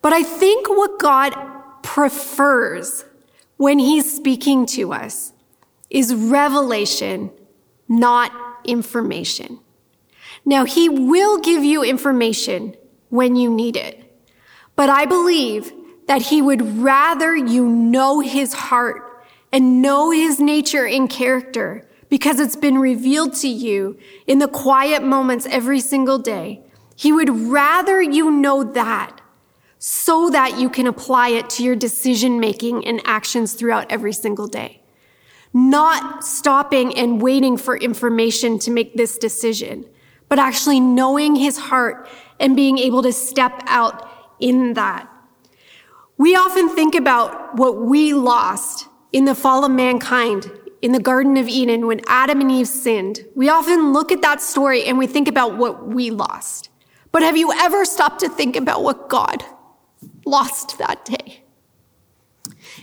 But 0.03 0.13
I 0.13 0.25
think 0.25 0.69
what 0.69 0.99
God 0.99 1.35
prefers 1.83 3.05
when 3.59 3.79
he's 3.79 4.17
speaking 4.17 4.65
to 4.65 4.93
us 4.93 5.33
is 5.91 6.15
revelation, 6.15 7.31
not 7.89 8.33
information. 8.65 9.59
Now, 10.45 10.65
he 10.65 10.89
will 10.89 11.39
give 11.41 11.63
you 11.63 11.83
information 11.85 12.75
when 13.11 13.37
you 13.37 13.51
need 13.51 13.77
it. 13.77 14.05
But 14.77 14.89
I 14.89 15.05
believe 15.05 15.73
that 16.07 16.23
he 16.23 16.41
would 16.41 16.63
rather 16.79 17.37
you 17.37 17.69
know 17.69 18.21
his 18.21 18.55
heart 18.55 19.27
and 19.53 19.83
know 19.83 20.11
his 20.11 20.41
nature 20.41 20.87
and 20.87 21.11
character 21.11 21.87
because 22.09 22.41
it's 22.41 22.57
been 22.57 22.79
revealed 22.79 23.35
to 23.35 23.49
you 23.49 23.99
in 24.27 24.39
the 24.39 24.49
quiet 24.49 25.03
moments 25.03 25.47
every 25.47 25.81
single 25.81 26.19
day. 26.19 26.63
He 26.97 27.13
would 27.13 27.29
rather 27.29 28.01
you 28.01 28.31
know 28.31 28.65
that 28.65 29.18
so 29.79 30.31
that 30.31 30.59
you 30.59 30.69
can 30.69 30.87
apply 30.87 31.29
it 31.29 31.49
to 31.51 31.63
your 31.63 31.77
decision 31.77 32.41
making 32.41 32.87
and 32.87 33.01
actions 33.05 33.55
throughout 33.55 33.91
every 33.91 34.13
single 34.13 34.47
day 34.47 34.83
not 35.53 36.25
stopping 36.25 36.97
and 36.97 37.23
waiting 37.23 37.57
for 37.57 37.77
information 37.77 38.59
to 38.61 38.71
make 38.71 38.95
this 38.95 39.19
decision, 39.19 39.85
but 40.29 40.39
actually 40.39 40.81
knowing 40.81 41.37
his 41.37 41.59
heart 41.59 42.09
and 42.39 42.55
being 42.55 42.79
able 42.79 43.03
to 43.03 43.13
step 43.13 43.63
out 43.67 44.09
in 44.41 44.75
that. 44.75 45.09
We 46.17 46.35
often 46.35 46.69
think 46.75 46.95
about 46.95 47.57
what 47.57 47.81
we 47.81 48.13
lost 48.13 48.89
in 49.13 49.25
the 49.25 49.35
fall 49.35 49.65
of 49.65 49.71
mankind 49.71 50.51
in 50.83 50.93
the 50.93 51.01
Garden 51.01 51.37
of 51.37 51.49
Eden 51.49 51.87
when 51.87 52.01
Adam 52.07 52.41
and 52.41 52.53
Eve 52.53 52.69
sinned. 52.69 53.25
We 53.35 53.49
often 53.49 53.93
look 53.93 54.13
at 54.13 54.23
that 54.23 54.41
story 54.41 54.85
and 54.85 54.99
we 54.99 55.07
think 55.07 55.29
about 55.29 55.57
what 55.57 55.89
we 55.89 56.11
lost. 56.11 56.71
But 57.11 57.23
have 57.23 57.37
you 57.37 57.53
ever 57.53 57.85
stopped 57.85 58.21
to 58.21 58.29
think 58.29 58.55
about 58.55 58.83
what 58.83 59.09
God 59.09 59.43
lost 60.25 60.79
that 60.79 61.05
day? 61.05 61.43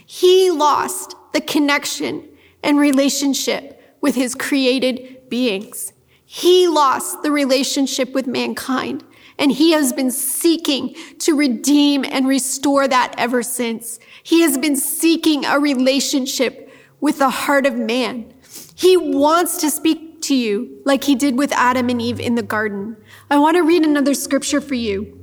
He 0.06 0.52
lost 0.52 1.16
the 1.34 1.42
connection 1.42 2.28
and 2.64 2.80
relationship 2.80 3.98
with 4.02 4.16
his 4.16 4.36
created 4.36 5.30
beings. 5.30 5.94
He 6.26 6.68
lost 6.68 7.24
the 7.24 7.32
relationship 7.32 8.14
with 8.14 8.28
mankind, 8.28 9.04
and 9.38 9.52
he 9.52 9.72
has 9.72 9.94
been 9.94 10.12
seeking 10.12 10.96
to 11.20 11.36
redeem 11.36 12.04
and 12.04 12.28
restore 12.28 12.88
that 12.88 13.14
ever 13.18 13.44
since. 13.44 14.00
He 14.24 14.42
has 14.42 14.58
been 14.58 14.76
seeking 14.76 15.46
a 15.46 15.60
relationship 15.60 16.72
with 17.00 17.20
the 17.20 17.30
heart 17.30 17.66
of 17.66 17.76
man. 17.76 18.34
He 18.76 18.98
wants 18.98 19.58
to 19.62 19.70
speak 19.70 20.22
to 20.24 20.36
you 20.36 20.82
like 20.86 21.04
he 21.04 21.16
did 21.16 21.38
with 21.38 21.52
Adam 21.54 21.90
and 21.90 22.02
Eve 22.02 22.20
in 22.20 22.36
the 22.36 22.44
garden. 22.44 22.98
I 23.30 23.38
want 23.38 23.58
to 23.58 23.64
read 23.64 23.84
another 23.84 24.14
scripture 24.14 24.62
for 24.62 24.76
you. 24.76 25.15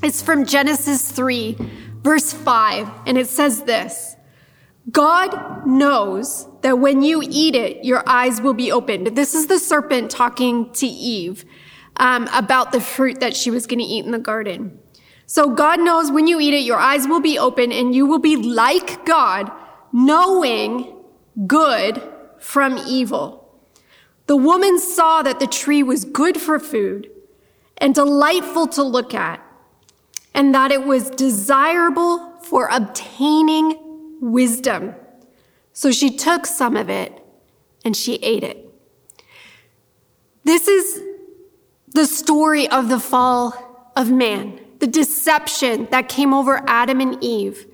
It's 0.00 0.22
from 0.22 0.44
Genesis 0.44 1.10
3, 1.10 1.56
verse 2.02 2.32
5, 2.32 2.88
and 3.06 3.18
it 3.18 3.26
says 3.26 3.62
this. 3.62 4.14
God 4.90 5.66
knows 5.66 6.46
that 6.62 6.78
when 6.78 7.02
you 7.02 7.22
eat 7.22 7.54
it, 7.54 7.84
your 7.84 8.08
eyes 8.08 8.40
will 8.40 8.54
be 8.54 8.70
opened. 8.70 9.16
This 9.16 9.34
is 9.34 9.48
the 9.48 9.58
serpent 9.58 10.10
talking 10.10 10.72
to 10.74 10.86
Eve 10.86 11.44
um, 11.96 12.28
about 12.32 12.70
the 12.70 12.80
fruit 12.80 13.20
that 13.20 13.36
she 13.36 13.50
was 13.50 13.66
going 13.66 13.80
to 13.80 13.84
eat 13.84 14.04
in 14.04 14.12
the 14.12 14.18
garden. 14.18 14.78
So 15.26 15.50
God 15.50 15.80
knows 15.80 16.10
when 16.10 16.26
you 16.26 16.40
eat 16.40 16.54
it, 16.54 16.64
your 16.64 16.78
eyes 16.78 17.06
will 17.06 17.20
be 17.20 17.38
open 17.38 17.72
and 17.72 17.94
you 17.94 18.06
will 18.06 18.20
be 18.20 18.36
like 18.36 19.04
God, 19.04 19.50
knowing 19.92 20.94
good 21.46 22.02
from 22.38 22.78
evil. 22.86 23.62
The 24.26 24.36
woman 24.36 24.78
saw 24.78 25.22
that 25.22 25.40
the 25.40 25.46
tree 25.46 25.82
was 25.82 26.04
good 26.04 26.40
for 26.40 26.58
food 26.58 27.10
and 27.76 27.94
delightful 27.94 28.68
to 28.68 28.82
look 28.82 29.12
at, 29.12 29.44
and 30.38 30.54
that 30.54 30.70
it 30.70 30.84
was 30.84 31.10
desirable 31.10 32.30
for 32.42 32.68
obtaining 32.70 33.76
wisdom. 34.20 34.94
So 35.72 35.90
she 35.90 36.16
took 36.16 36.46
some 36.46 36.76
of 36.76 36.88
it 36.88 37.20
and 37.84 37.96
she 37.96 38.14
ate 38.22 38.44
it. 38.44 38.72
This 40.44 40.68
is 40.68 41.02
the 41.88 42.06
story 42.06 42.68
of 42.68 42.88
the 42.88 43.00
fall 43.00 43.90
of 43.96 44.12
man. 44.12 44.60
The 44.78 44.86
deception 44.86 45.88
that 45.90 46.08
came 46.08 46.32
over 46.32 46.62
Adam 46.68 47.00
and 47.00 47.18
Eve 47.20 47.66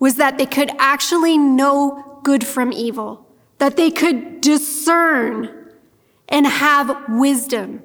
was 0.00 0.16
that 0.16 0.38
they 0.38 0.46
could 0.46 0.72
actually 0.80 1.38
know 1.38 2.20
good 2.24 2.44
from 2.44 2.72
evil, 2.72 3.28
that 3.58 3.76
they 3.76 3.92
could 3.92 4.40
discern 4.40 5.72
and 6.28 6.48
have 6.48 7.00
wisdom. 7.10 7.84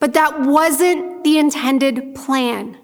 But 0.00 0.12
that 0.14 0.40
wasn't 0.40 1.22
the 1.22 1.38
intended 1.38 2.16
plan. 2.16 2.78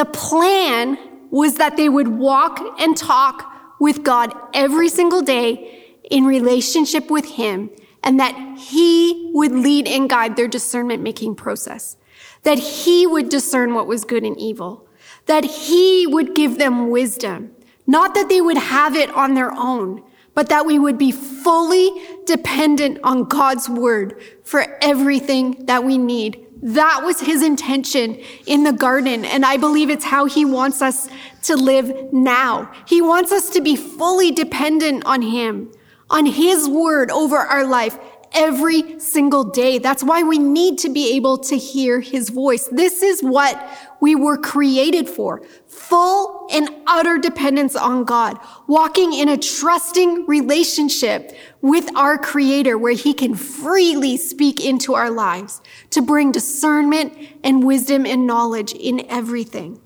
The 0.00 0.06
plan 0.06 0.96
was 1.30 1.56
that 1.56 1.76
they 1.76 1.90
would 1.90 2.08
walk 2.08 2.58
and 2.80 2.96
talk 2.96 3.52
with 3.78 4.02
God 4.02 4.32
every 4.54 4.88
single 4.88 5.20
day 5.20 5.94
in 6.10 6.24
relationship 6.24 7.10
with 7.10 7.26
Him 7.26 7.68
and 8.02 8.18
that 8.18 8.56
He 8.58 9.30
would 9.34 9.52
lead 9.52 9.86
and 9.86 10.08
guide 10.08 10.36
their 10.36 10.48
discernment 10.48 11.02
making 11.02 11.34
process. 11.34 11.98
That 12.44 12.58
He 12.58 13.06
would 13.06 13.28
discern 13.28 13.74
what 13.74 13.86
was 13.86 14.06
good 14.06 14.24
and 14.24 14.40
evil. 14.40 14.88
That 15.26 15.44
He 15.44 16.06
would 16.06 16.34
give 16.34 16.56
them 16.56 16.88
wisdom. 16.88 17.54
Not 17.86 18.14
that 18.14 18.30
they 18.30 18.40
would 18.40 18.56
have 18.56 18.96
it 18.96 19.10
on 19.10 19.34
their 19.34 19.52
own, 19.52 20.02
but 20.32 20.48
that 20.48 20.64
we 20.64 20.78
would 20.78 20.96
be 20.96 21.12
fully 21.12 21.92
dependent 22.24 23.00
on 23.04 23.24
God's 23.24 23.68
word 23.68 24.18
for 24.44 24.78
everything 24.80 25.66
that 25.66 25.84
we 25.84 25.98
need 25.98 26.46
that 26.62 27.02
was 27.04 27.20
his 27.20 27.42
intention 27.42 28.20
in 28.46 28.64
the 28.64 28.72
garden. 28.72 29.24
And 29.24 29.44
I 29.44 29.56
believe 29.56 29.90
it's 29.90 30.04
how 30.04 30.26
he 30.26 30.44
wants 30.44 30.82
us 30.82 31.08
to 31.42 31.56
live 31.56 32.12
now. 32.12 32.70
He 32.86 33.00
wants 33.00 33.32
us 33.32 33.50
to 33.50 33.60
be 33.60 33.76
fully 33.76 34.30
dependent 34.30 35.04
on 35.06 35.22
him, 35.22 35.72
on 36.10 36.26
his 36.26 36.68
word 36.68 37.10
over 37.10 37.36
our 37.36 37.64
life 37.64 37.98
every 38.32 38.98
single 39.00 39.44
day. 39.44 39.78
That's 39.78 40.02
why 40.02 40.22
we 40.22 40.38
need 40.38 40.78
to 40.78 40.88
be 40.88 41.16
able 41.16 41.38
to 41.38 41.56
hear 41.56 42.00
his 42.00 42.30
voice. 42.30 42.68
This 42.68 43.02
is 43.02 43.22
what 43.22 43.68
we 44.00 44.14
were 44.14 44.36
created 44.36 45.08
for. 45.08 45.42
Full 45.66 46.46
and 46.50 46.68
utter 46.86 47.18
dependence 47.18 47.76
on 47.76 48.04
God, 48.04 48.38
walking 48.66 49.12
in 49.12 49.28
a 49.28 49.36
trusting 49.36 50.26
relationship 50.26 51.36
with 51.60 51.94
our 51.96 52.16
creator 52.18 52.78
where 52.78 52.94
he 52.94 53.12
can 53.12 53.34
freely 53.34 54.16
speak 54.16 54.64
into 54.64 54.94
our 54.94 55.10
lives 55.10 55.60
to 55.90 56.02
bring 56.02 56.32
discernment 56.32 57.12
and 57.44 57.64
wisdom 57.64 58.06
and 58.06 58.26
knowledge 58.26 58.72
in 58.72 59.04
everything. 59.08 59.80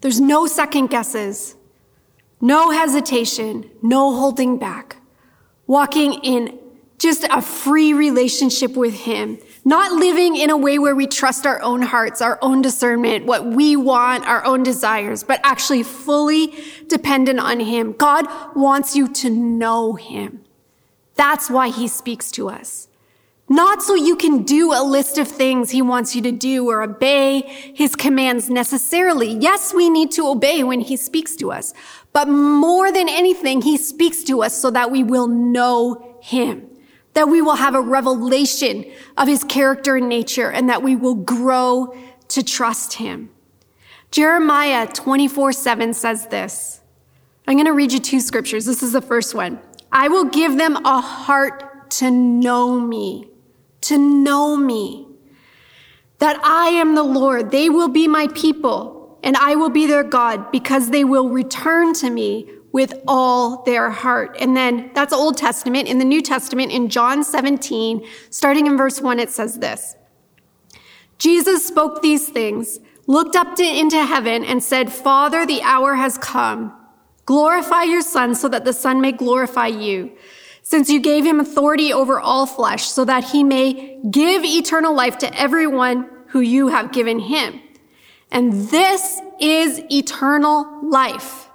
There's 0.00 0.20
no 0.20 0.46
second 0.46 0.86
guesses. 0.88 1.56
No 2.40 2.70
hesitation, 2.70 3.70
no 3.82 4.16
holding 4.16 4.58
back. 4.58 4.96
Walking 5.66 6.14
in 6.24 6.58
just 7.00 7.24
a 7.30 7.40
free 7.40 7.94
relationship 7.94 8.76
with 8.76 8.94
Him. 8.94 9.38
Not 9.64 9.92
living 9.92 10.36
in 10.36 10.50
a 10.50 10.56
way 10.56 10.78
where 10.78 10.94
we 10.94 11.06
trust 11.06 11.46
our 11.46 11.60
own 11.62 11.80
hearts, 11.80 12.20
our 12.20 12.38
own 12.42 12.60
discernment, 12.60 13.24
what 13.24 13.46
we 13.46 13.74
want, 13.74 14.26
our 14.26 14.44
own 14.44 14.62
desires, 14.62 15.24
but 15.24 15.40
actually 15.42 15.82
fully 15.82 16.54
dependent 16.88 17.40
on 17.40 17.58
Him. 17.58 17.92
God 17.92 18.26
wants 18.54 18.94
you 18.94 19.08
to 19.14 19.30
know 19.30 19.94
Him. 19.94 20.44
That's 21.14 21.50
why 21.50 21.70
He 21.70 21.88
speaks 21.88 22.30
to 22.32 22.50
us. 22.50 22.88
Not 23.48 23.82
so 23.82 23.94
you 23.94 24.14
can 24.14 24.44
do 24.44 24.72
a 24.72 24.84
list 24.84 25.16
of 25.16 25.26
things 25.26 25.70
He 25.70 25.80
wants 25.80 26.14
you 26.14 26.20
to 26.22 26.32
do 26.32 26.68
or 26.68 26.82
obey 26.82 27.40
His 27.74 27.96
commands 27.96 28.50
necessarily. 28.50 29.32
Yes, 29.32 29.72
we 29.72 29.88
need 29.88 30.10
to 30.12 30.28
obey 30.28 30.62
when 30.62 30.80
He 30.80 30.96
speaks 30.98 31.34
to 31.36 31.50
us, 31.50 31.72
but 32.12 32.28
more 32.28 32.92
than 32.92 33.08
anything, 33.08 33.62
He 33.62 33.78
speaks 33.78 34.22
to 34.24 34.42
us 34.42 34.54
so 34.54 34.70
that 34.70 34.90
we 34.90 35.02
will 35.02 35.28
know 35.28 36.18
Him 36.22 36.69
that 37.14 37.28
we 37.28 37.42
will 37.42 37.56
have 37.56 37.74
a 37.74 37.80
revelation 37.80 38.84
of 39.16 39.28
his 39.28 39.44
character 39.44 39.96
and 39.96 40.08
nature 40.08 40.50
and 40.50 40.68
that 40.68 40.82
we 40.82 40.96
will 40.96 41.14
grow 41.14 41.94
to 42.28 42.42
trust 42.42 42.94
him. 42.94 43.30
Jeremiah 44.10 44.86
24 44.86 45.52
7 45.52 45.94
says 45.94 46.26
this. 46.28 46.80
I'm 47.46 47.54
going 47.56 47.66
to 47.66 47.72
read 47.72 47.92
you 47.92 47.98
two 47.98 48.20
scriptures. 48.20 48.64
This 48.64 48.82
is 48.82 48.92
the 48.92 49.00
first 49.00 49.34
one. 49.34 49.60
I 49.90 50.08
will 50.08 50.24
give 50.24 50.56
them 50.56 50.76
a 50.84 51.00
heart 51.00 51.90
to 51.92 52.10
know 52.10 52.78
me, 52.78 53.28
to 53.82 53.98
know 53.98 54.56
me, 54.56 55.06
that 56.18 56.38
I 56.44 56.68
am 56.68 56.94
the 56.94 57.02
Lord. 57.02 57.50
They 57.50 57.68
will 57.68 57.88
be 57.88 58.06
my 58.06 58.28
people 58.28 59.18
and 59.22 59.36
I 59.36 59.56
will 59.56 59.70
be 59.70 59.86
their 59.86 60.04
God 60.04 60.50
because 60.50 60.90
they 60.90 61.04
will 61.04 61.28
return 61.28 61.92
to 61.94 62.10
me 62.10 62.48
with 62.72 62.94
all 63.06 63.62
their 63.64 63.90
heart. 63.90 64.36
And 64.40 64.56
then 64.56 64.90
that's 64.94 65.12
Old 65.12 65.36
Testament. 65.36 65.88
In 65.88 65.98
the 65.98 66.04
New 66.04 66.22
Testament, 66.22 66.72
in 66.72 66.88
John 66.88 67.24
17, 67.24 68.06
starting 68.30 68.66
in 68.66 68.76
verse 68.76 69.00
1, 69.00 69.18
it 69.18 69.30
says 69.30 69.58
this 69.58 69.96
Jesus 71.18 71.66
spoke 71.66 72.00
these 72.00 72.28
things, 72.28 72.78
looked 73.06 73.36
up 73.36 73.56
to, 73.56 73.62
into 73.62 74.04
heaven, 74.04 74.44
and 74.44 74.62
said, 74.62 74.92
Father, 74.92 75.44
the 75.44 75.62
hour 75.62 75.94
has 75.94 76.16
come. 76.18 76.76
Glorify 77.26 77.84
your 77.84 78.02
Son 78.02 78.34
so 78.34 78.48
that 78.48 78.64
the 78.64 78.72
Son 78.72 79.00
may 79.00 79.12
glorify 79.12 79.66
you. 79.66 80.12
Since 80.62 80.90
you 80.90 81.00
gave 81.00 81.24
him 81.24 81.40
authority 81.40 81.92
over 81.92 82.20
all 82.20 82.46
flesh, 82.46 82.84
so 82.84 83.04
that 83.04 83.24
he 83.24 83.42
may 83.42 84.00
give 84.10 84.44
eternal 84.44 84.94
life 84.94 85.18
to 85.18 85.40
everyone 85.40 86.08
who 86.28 86.40
you 86.40 86.68
have 86.68 86.92
given 86.92 87.18
him. 87.18 87.60
And 88.30 88.52
this 88.68 89.20
is 89.40 89.82
eternal 89.90 90.88
life 90.88 91.49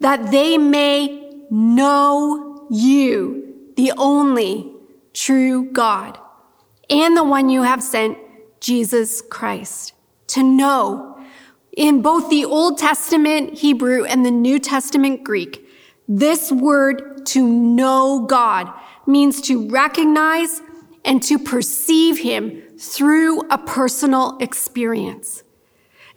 that 0.00 0.30
they 0.30 0.58
may 0.58 1.44
know 1.50 2.66
you, 2.70 3.54
the 3.76 3.92
only 3.96 4.72
true 5.12 5.70
God, 5.72 6.18
and 6.90 7.16
the 7.16 7.24
one 7.24 7.48
you 7.48 7.62
have 7.62 7.82
sent, 7.82 8.18
Jesus 8.60 9.20
Christ. 9.22 9.92
To 10.28 10.42
know 10.42 11.18
in 11.76 12.02
both 12.02 12.28
the 12.28 12.44
Old 12.44 12.78
Testament 12.78 13.58
Hebrew 13.58 14.04
and 14.04 14.24
the 14.24 14.30
New 14.30 14.58
Testament 14.58 15.24
Greek, 15.24 15.64
this 16.06 16.50
word 16.50 17.24
to 17.26 17.46
know 17.46 18.26
God 18.28 18.72
means 19.06 19.40
to 19.42 19.68
recognize 19.68 20.60
and 21.04 21.22
to 21.22 21.38
perceive 21.38 22.18
him 22.18 22.62
through 22.78 23.42
a 23.50 23.58
personal 23.58 24.36
experience. 24.38 25.42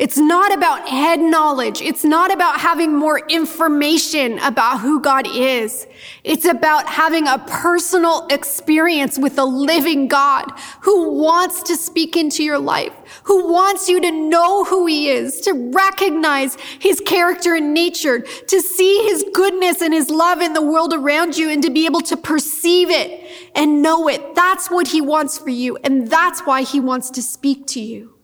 It's 0.02 0.18
not 0.18 0.52
about 0.52 0.90
head 0.90 1.20
knowledge. 1.20 1.80
It's 1.80 2.04
not 2.04 2.34
about 2.34 2.60
having 2.60 2.92
more 2.98 3.20
information 3.28 4.40
about 4.40 4.80
who 4.80 5.00
God 5.00 5.28
is. 5.28 5.86
It's 6.24 6.46
about 6.46 6.88
having 6.88 7.28
a 7.28 7.38
personal 7.38 8.26
experience 8.32 9.20
with 9.20 9.36
the 9.36 9.46
living 9.46 10.08
God 10.08 10.54
who 10.82 11.12
wants 11.22 11.62
to 11.62 11.76
speak 11.76 12.18
into 12.18 12.44
your 12.44 12.58
life, 12.58 12.96
who 13.26 13.54
wants 13.54 13.88
you 13.88 14.02
to 14.02 14.12
know 14.12 14.64
who 14.64 14.88
he 14.88 15.08
is, 15.08 15.40
to 15.42 15.70
recognize 15.72 16.58
his 16.80 17.00
character 17.02 17.54
and 17.54 17.72
nature, 17.72 18.22
to 18.22 18.60
see 18.60 19.04
his 19.04 19.24
goodness 19.36 19.84
and 19.84 19.94
his 19.94 20.10
love 20.10 20.42
in 20.42 20.54
the 20.54 20.64
world 20.64 20.96
around 20.96 21.38
you 21.38 21.48
and 21.48 21.62
to 21.62 21.70
be 21.70 21.86
able 21.86 22.02
to 22.02 22.18
perceive 22.18 22.90
it 22.90 23.52
and 23.54 23.84
know 23.84 24.08
it. 24.08 24.34
That's 24.34 24.72
what 24.72 24.88
he 24.88 25.00
wants 25.00 25.38
for 25.38 25.52
you. 25.52 25.78
And 25.84 26.08
that's 26.08 26.42
why 26.42 26.64
he 26.64 26.80
wants 26.80 27.12
to 27.12 27.22
speak 27.22 27.68
to 27.68 27.80
you. 27.80 28.16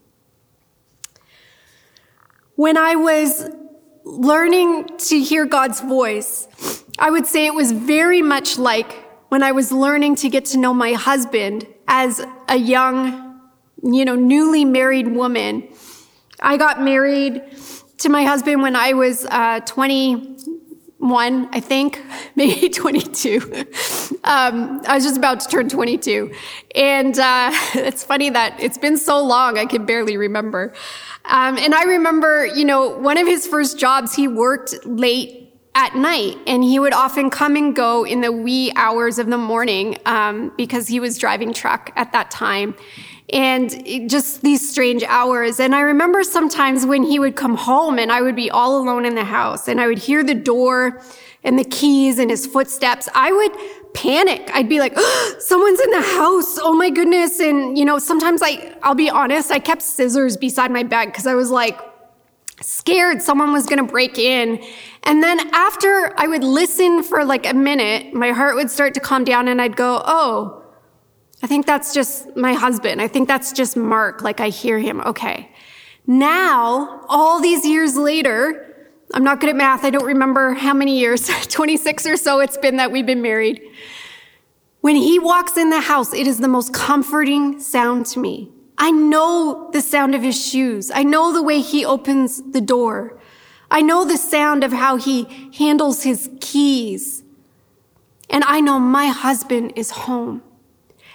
When 2.58 2.76
I 2.76 2.96
was 2.96 3.52
learning 4.04 4.88
to 4.98 5.20
hear 5.20 5.46
God's 5.46 5.80
voice, 5.80 6.48
I 6.98 7.12
would 7.12 7.28
say 7.28 7.46
it 7.46 7.54
was 7.54 7.72
very 7.72 8.24
much 8.24 8.58
like 8.58 8.94
when 9.30 9.44
I 9.44 9.52
was 9.52 9.72
learning 9.72 10.16
to 10.16 10.30
get 10.30 10.46
to 10.46 10.58
know 10.58 10.74
my 10.74 10.94
husband 10.94 11.68
as 11.88 12.20
a 12.50 12.58
young, 12.58 13.40
you 13.84 14.04
know, 14.06 14.16
newly 14.16 14.66
married 14.66 15.08
woman. 15.08 15.68
I 16.40 16.58
got 16.58 16.82
married 16.82 17.44
to 18.00 18.10
my 18.10 18.24
husband 18.24 18.64
when 18.64 18.76
I 18.76 18.94
was 18.94 19.26
uh, 19.26 19.60
21, 21.00 21.50
I 21.52 21.60
think, 21.60 22.02
maybe 22.36 22.70
22. 22.70 23.42
Um, 24.24 24.82
I 24.88 24.96
was 24.96 25.04
just 25.04 25.18
about 25.18 25.40
to 25.42 25.48
turn 25.48 25.70
22. 25.70 26.34
And 26.76 27.18
uh, 27.18 27.52
it's 27.76 28.04
funny 28.04 28.30
that 28.32 28.60
it's 28.60 28.78
been 28.78 28.98
so 28.98 29.24
long, 29.24 29.58
I 29.58 29.66
can 29.66 29.86
barely 29.86 30.18
remember. 30.18 30.74
Um, 31.26 31.58
and 31.58 31.76
I 31.76 31.84
remember, 31.84 32.46
you 32.46 32.66
know, 32.66 32.90
one 32.90 33.18
of 33.18 33.28
his 33.28 33.46
first 33.46 33.78
jobs, 33.78 34.16
he 34.16 34.28
worked 34.28 34.74
late 34.86 35.54
at 35.76 35.96
night 35.96 36.38
and 36.48 36.64
he 36.64 36.80
would 36.80 36.94
often 36.94 37.30
come 37.30 37.56
and 37.56 37.76
go 37.76 38.04
in 38.04 38.22
the 38.22 38.32
wee 38.32 38.72
hours 38.76 39.20
of 39.20 39.28
the 39.28 39.38
morning 39.38 39.98
um, 40.08 40.52
because 40.58 40.88
he 40.88 41.00
was 41.00 41.20
driving 41.20 41.54
truck 41.54 41.92
at 41.96 42.12
that 42.14 42.32
time 42.32 42.76
and 43.34 44.10
just 44.10 44.42
these 44.42 44.68
strange 44.68 45.04
hours 45.04 45.60
and 45.60 45.76
i 45.76 45.82
remember 45.82 46.24
sometimes 46.24 46.86
when 46.86 47.04
he 47.04 47.20
would 47.20 47.36
come 47.36 47.56
home 47.56 48.00
and 48.00 48.12
i 48.12 48.22
would 48.22 48.36
be 48.36 48.50
all 48.50 48.82
alone 48.82 49.06
in 49.06 49.16
the 49.16 49.26
house 49.26 49.68
and 49.68 49.82
i 49.82 49.88
would 49.88 50.00
hear 50.00 50.24
the 50.24 50.34
door 50.34 51.02
and 51.44 51.60
the 51.60 51.66
keys 51.66 52.20
and 52.20 52.30
his 52.30 52.46
footsteps 52.46 53.10
i 53.14 53.32
would 53.32 53.52
panic. 53.98 54.50
I'd 54.54 54.70
be 54.70 54.80
like, 54.80 54.94
oh, 54.96 55.36
someone's 55.40 55.80
in 55.80 55.90
the 55.90 56.02
house. 56.02 56.58
Oh 56.60 56.74
my 56.74 56.90
goodness. 56.90 57.40
And, 57.40 57.78
you 57.78 57.84
know, 57.84 57.98
sometimes 58.00 58.42
I, 58.44 58.76
I'll 58.84 58.96
be 58.96 59.10
honest, 59.10 59.52
I 59.52 59.60
kept 59.60 59.82
scissors 59.82 60.38
beside 60.38 60.72
my 60.72 60.84
bed 60.84 61.08
because 61.08 61.26
I 61.26 61.34
was 61.34 61.50
like, 61.50 61.80
scared 62.62 63.22
someone 63.22 63.52
was 63.52 63.66
going 63.66 63.84
to 63.84 63.92
break 63.92 64.18
in. 64.18 64.64
And 65.04 65.24
then 65.24 65.40
after 65.54 66.14
I 66.18 66.28
would 66.28 66.44
listen 66.44 67.04
for 67.04 67.26
like 67.26 67.50
a 67.50 67.54
minute, 67.54 68.14
my 68.14 68.32
heart 68.32 68.56
would 68.56 68.70
start 68.70 68.94
to 68.96 69.00
calm 69.00 69.24
down 69.24 69.48
and 69.48 69.62
I'd 69.62 69.76
go, 69.76 70.02
Oh, 70.06 70.64
I 71.42 71.48
think 71.48 71.66
that's 71.66 71.94
just 71.94 72.36
my 72.36 72.54
husband. 72.54 73.02
I 73.02 73.08
think 73.08 73.28
that's 73.28 73.52
just 73.52 73.78
Mark. 73.78 74.22
Like 74.22 74.40
I 74.40 74.50
hear 74.50 74.80
him. 74.80 75.02
Okay. 75.02 75.52
Now, 76.08 77.02
all 77.10 77.42
these 77.42 77.66
years 77.66 77.96
later, 77.96 78.64
I'm 79.14 79.24
not 79.24 79.40
good 79.40 79.50
at 79.50 79.56
math. 79.56 79.84
I 79.84 79.90
don't 79.90 80.06
remember 80.06 80.54
how 80.54 80.74
many 80.74 80.98
years, 81.00 81.28
26 81.48 82.06
or 82.06 82.18
so 82.18 82.40
it's 82.40 82.58
been 82.58 82.78
that 82.78 82.92
we've 82.92 83.06
been 83.06 83.22
married. 83.22 83.62
When 84.82 84.96
he 84.96 85.20
walks 85.20 85.58
in 85.58 85.70
the 85.70 85.82
house, 85.82 86.14
it 86.14 86.28
is 86.28 86.40
the 86.40 86.48
most 86.48 86.74
comforting 86.74 87.60
sound 87.60 88.06
to 88.08 88.20
me. 88.20 88.52
I 88.78 88.92
know 88.92 89.70
the 89.74 89.82
sound 89.82 90.16
of 90.16 90.22
his 90.22 90.42
shoes. 90.44 90.92
I 90.94 91.04
know 91.04 91.34
the 91.34 91.42
way 91.42 91.62
he 91.62 91.84
opens 91.84 92.42
the 92.52 92.62
door. 92.62 93.20
I 93.70 93.82
know 93.82 94.06
the 94.06 94.18
sound 94.18 94.64
of 94.64 94.72
how 94.72 94.98
he 94.98 95.52
handles 95.58 96.04
his 96.04 96.30
keys. 96.40 97.24
And 98.30 98.44
I 98.44 98.62
know 98.62 98.80
my 98.80 99.08
husband 99.08 99.74
is 99.76 99.92
home. 99.92 100.44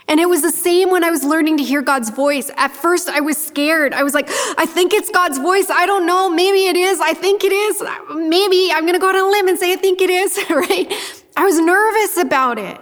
And 0.09 0.19
it 0.19 0.29
was 0.29 0.43
the 0.43 0.51
same 0.51 0.91
when 0.91 1.05
I 1.05 1.11
was 1.11 1.25
learning 1.25 1.59
to 1.59 1.63
hear 1.63 1.81
God's 1.81 2.11
voice. 2.11 2.51
At 2.57 2.73
first, 2.73 3.09
I 3.09 3.21
was 3.21 3.39
scared. 3.39 3.95
I 3.95 4.03
was 4.03 4.15
like, 4.15 4.27
I 4.59 4.67
think 4.67 4.93
it's 4.93 5.11
God's 5.11 5.39
voice. 5.39 5.71
I 5.71 5.87
don't 5.87 6.07
know. 6.07 6.29
Maybe 6.29 6.67
it 6.67 6.77
is. 6.77 7.01
I 7.01 7.15
think 7.15 7.45
it 7.45 7.53
is. 7.53 7.83
Maybe 8.11 8.71
I'm 8.73 8.83
going 8.83 8.95
to 8.95 8.99
go 8.99 9.09
out 9.09 9.15
on 9.15 9.29
a 9.29 9.31
limb 9.31 9.49
and 9.49 9.59
say 9.59 9.73
I 9.73 9.77
think 9.77 10.01
it 10.01 10.11
is, 10.11 10.39
right? 10.51 10.93
I 11.37 11.45
was 11.45 11.59
nervous 11.59 12.17
about 12.17 12.59
it. 12.59 12.81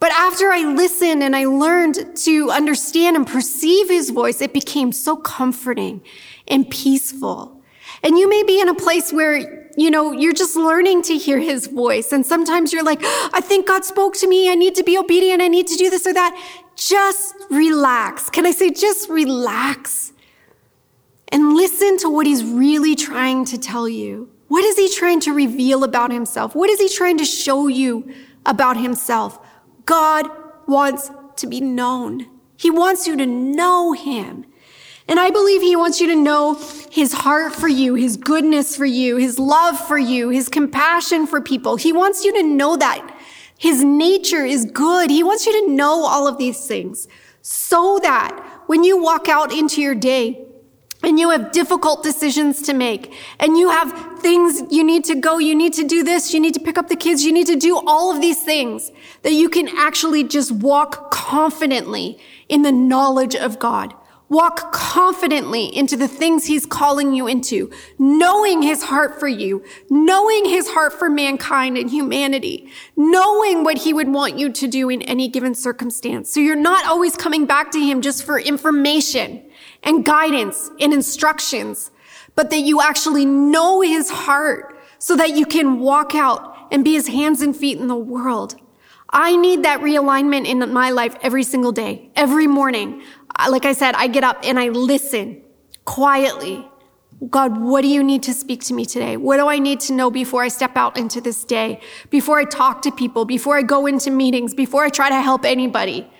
But 0.00 0.12
after 0.12 0.50
I 0.50 0.60
listened 0.60 1.22
and 1.22 1.34
I 1.34 1.46
learned 1.46 2.16
to 2.18 2.50
understand 2.50 3.16
and 3.16 3.26
perceive 3.26 3.88
his 3.88 4.10
voice, 4.10 4.40
it 4.40 4.52
became 4.52 4.92
so 4.92 5.16
comforting 5.16 6.02
and 6.46 6.68
peaceful. 6.68 7.62
And 8.02 8.18
you 8.18 8.28
may 8.28 8.42
be 8.42 8.60
in 8.60 8.68
a 8.68 8.74
place 8.74 9.12
where, 9.12 9.63
you 9.76 9.90
know, 9.90 10.12
you're 10.12 10.32
just 10.32 10.56
learning 10.56 11.02
to 11.02 11.16
hear 11.16 11.38
his 11.38 11.66
voice. 11.66 12.12
And 12.12 12.24
sometimes 12.24 12.72
you're 12.72 12.84
like, 12.84 13.00
I 13.02 13.40
think 13.40 13.66
God 13.66 13.84
spoke 13.84 14.14
to 14.16 14.28
me. 14.28 14.50
I 14.50 14.54
need 14.54 14.74
to 14.76 14.84
be 14.84 14.96
obedient. 14.96 15.42
I 15.42 15.48
need 15.48 15.66
to 15.68 15.76
do 15.76 15.90
this 15.90 16.06
or 16.06 16.12
that. 16.14 16.34
Just 16.76 17.34
relax. 17.50 18.30
Can 18.30 18.46
I 18.46 18.50
say 18.50 18.70
just 18.70 19.08
relax? 19.08 20.12
And 21.28 21.54
listen 21.54 21.98
to 21.98 22.08
what 22.08 22.26
he's 22.26 22.44
really 22.44 22.94
trying 22.94 23.44
to 23.46 23.58
tell 23.58 23.88
you. 23.88 24.30
What 24.48 24.64
is 24.64 24.76
he 24.76 24.88
trying 24.94 25.20
to 25.20 25.32
reveal 25.32 25.82
about 25.82 26.12
himself? 26.12 26.54
What 26.54 26.70
is 26.70 26.78
he 26.78 26.88
trying 26.88 27.18
to 27.18 27.24
show 27.24 27.66
you 27.66 28.12
about 28.46 28.76
himself? 28.76 29.38
God 29.86 30.28
wants 30.68 31.10
to 31.36 31.46
be 31.46 31.60
known. 31.60 32.28
He 32.56 32.70
wants 32.70 33.06
you 33.06 33.16
to 33.16 33.26
know 33.26 33.92
him. 33.92 34.46
And 35.06 35.20
I 35.20 35.30
believe 35.30 35.60
he 35.60 35.76
wants 35.76 36.00
you 36.00 36.06
to 36.08 36.16
know 36.16 36.54
his 36.90 37.12
heart 37.12 37.54
for 37.54 37.68
you, 37.68 37.94
his 37.94 38.16
goodness 38.16 38.76
for 38.76 38.86
you, 38.86 39.16
his 39.16 39.38
love 39.38 39.78
for 39.78 39.98
you, 39.98 40.30
his 40.30 40.48
compassion 40.48 41.26
for 41.26 41.40
people. 41.40 41.76
He 41.76 41.92
wants 41.92 42.24
you 42.24 42.32
to 42.34 42.42
know 42.42 42.76
that 42.76 43.18
his 43.58 43.84
nature 43.84 44.44
is 44.44 44.64
good. 44.64 45.10
He 45.10 45.22
wants 45.22 45.46
you 45.46 45.64
to 45.64 45.72
know 45.72 46.04
all 46.06 46.26
of 46.26 46.38
these 46.38 46.66
things 46.66 47.06
so 47.42 47.98
that 48.02 48.62
when 48.66 48.82
you 48.82 49.00
walk 49.00 49.28
out 49.28 49.52
into 49.52 49.82
your 49.82 49.94
day, 49.94 50.44
and 51.04 51.18
you 51.18 51.30
have 51.30 51.52
difficult 51.52 52.02
decisions 52.02 52.62
to 52.62 52.72
make 52.72 53.12
and 53.38 53.58
you 53.58 53.68
have 53.68 54.20
things 54.20 54.62
you 54.70 54.82
need 54.82 55.04
to 55.04 55.14
go, 55.14 55.38
you 55.38 55.54
need 55.54 55.74
to 55.74 55.84
do 55.84 56.02
this, 56.02 56.32
you 56.32 56.40
need 56.40 56.54
to 56.54 56.60
pick 56.60 56.78
up 56.78 56.88
the 56.88 56.96
kids, 56.96 57.24
you 57.24 57.32
need 57.32 57.46
to 57.46 57.56
do 57.56 57.80
all 57.86 58.10
of 58.10 58.20
these 58.20 58.42
things 58.42 58.90
that 59.22 59.32
you 59.32 59.48
can 59.48 59.68
actually 59.76 60.24
just 60.24 60.50
walk 60.50 61.10
confidently 61.10 62.18
in 62.48 62.62
the 62.62 62.72
knowledge 62.72 63.36
of 63.36 63.58
God. 63.58 63.94
Walk 64.34 64.72
confidently 64.72 65.66
into 65.66 65.96
the 65.96 66.08
things 66.08 66.46
he's 66.46 66.66
calling 66.66 67.14
you 67.14 67.28
into, 67.28 67.70
knowing 68.00 68.62
his 68.62 68.82
heart 68.82 69.20
for 69.20 69.28
you, 69.28 69.62
knowing 69.88 70.44
his 70.46 70.70
heart 70.70 70.92
for 70.92 71.08
mankind 71.08 71.78
and 71.78 71.88
humanity, 71.88 72.68
knowing 72.96 73.62
what 73.62 73.78
he 73.78 73.94
would 73.94 74.08
want 74.08 74.36
you 74.36 74.50
to 74.50 74.66
do 74.66 74.90
in 74.90 75.02
any 75.02 75.28
given 75.28 75.54
circumstance. 75.54 76.32
So 76.32 76.40
you're 76.40 76.56
not 76.56 76.84
always 76.84 77.16
coming 77.16 77.46
back 77.46 77.70
to 77.70 77.78
him 77.78 78.00
just 78.00 78.24
for 78.24 78.36
information 78.36 79.40
and 79.84 80.04
guidance 80.04 80.68
and 80.80 80.92
instructions, 80.92 81.92
but 82.34 82.50
that 82.50 82.62
you 82.62 82.82
actually 82.82 83.24
know 83.24 83.82
his 83.82 84.10
heart 84.10 84.76
so 84.98 85.14
that 85.14 85.36
you 85.36 85.46
can 85.46 85.78
walk 85.78 86.16
out 86.16 86.56
and 86.72 86.82
be 86.82 86.94
his 86.94 87.06
hands 87.06 87.40
and 87.40 87.56
feet 87.56 87.78
in 87.78 87.86
the 87.86 87.94
world. 87.94 88.56
I 89.10 89.36
need 89.36 89.62
that 89.62 89.80
realignment 89.80 90.44
in 90.44 90.72
my 90.72 90.90
life 90.90 91.14
every 91.22 91.44
single 91.44 91.70
day, 91.70 92.10
every 92.16 92.48
morning. 92.48 93.00
Uh, 93.36 93.48
like 93.50 93.64
I 93.64 93.72
said, 93.72 93.94
I 93.94 94.06
get 94.06 94.24
up 94.24 94.40
and 94.42 94.58
I 94.58 94.68
listen 94.68 95.42
quietly. 95.84 96.68
God, 97.30 97.60
what 97.60 97.82
do 97.82 97.88
you 97.88 98.02
need 98.02 98.22
to 98.24 98.34
speak 98.34 98.62
to 98.64 98.74
me 98.74 98.84
today? 98.84 99.16
What 99.16 99.36
do 99.36 99.48
I 99.48 99.58
need 99.58 99.80
to 99.80 99.92
know 99.92 100.10
before 100.10 100.42
I 100.42 100.48
step 100.48 100.76
out 100.76 100.98
into 100.98 101.20
this 101.20 101.44
day? 101.44 101.80
Before 102.10 102.38
I 102.38 102.44
talk 102.44 102.82
to 102.82 102.90
people, 102.90 103.24
before 103.24 103.56
I 103.56 103.62
go 103.62 103.86
into 103.86 104.10
meetings, 104.10 104.52
before 104.52 104.84
I 104.84 104.88
try 104.88 105.08
to 105.08 105.20
help 105.20 105.44
anybody? 105.44 106.10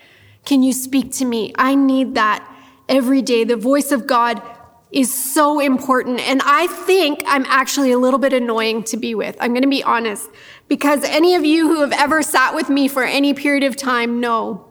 Can 0.45 0.63
you 0.63 0.73
speak 0.73 1.11
to 1.13 1.25
me? 1.25 1.53
I 1.57 1.75
need 1.75 2.15
that 2.15 2.47
every 2.87 3.21
day. 3.21 3.43
The 3.43 3.57
voice 3.57 3.91
of 3.91 4.07
God 4.07 4.41
is 4.91 5.13
so 5.13 5.59
important. 5.59 6.19
And 6.21 6.41
I 6.45 6.67
think 6.67 7.23
I'm 7.27 7.45
actually 7.47 7.91
a 7.91 7.97
little 7.97 8.19
bit 8.19 8.31
annoying 8.31 8.83
to 8.83 8.97
be 8.97 9.13
with. 9.13 9.35
I'm 9.39 9.51
going 9.51 9.63
to 9.63 9.67
be 9.67 9.83
honest 9.83 10.29
because 10.69 11.03
any 11.03 11.35
of 11.35 11.43
you 11.43 11.67
who 11.67 11.81
have 11.81 11.91
ever 11.91 12.23
sat 12.23 12.55
with 12.55 12.69
me 12.69 12.87
for 12.87 13.03
any 13.03 13.33
period 13.33 13.63
of 13.63 13.75
time 13.75 14.19
know 14.19 14.64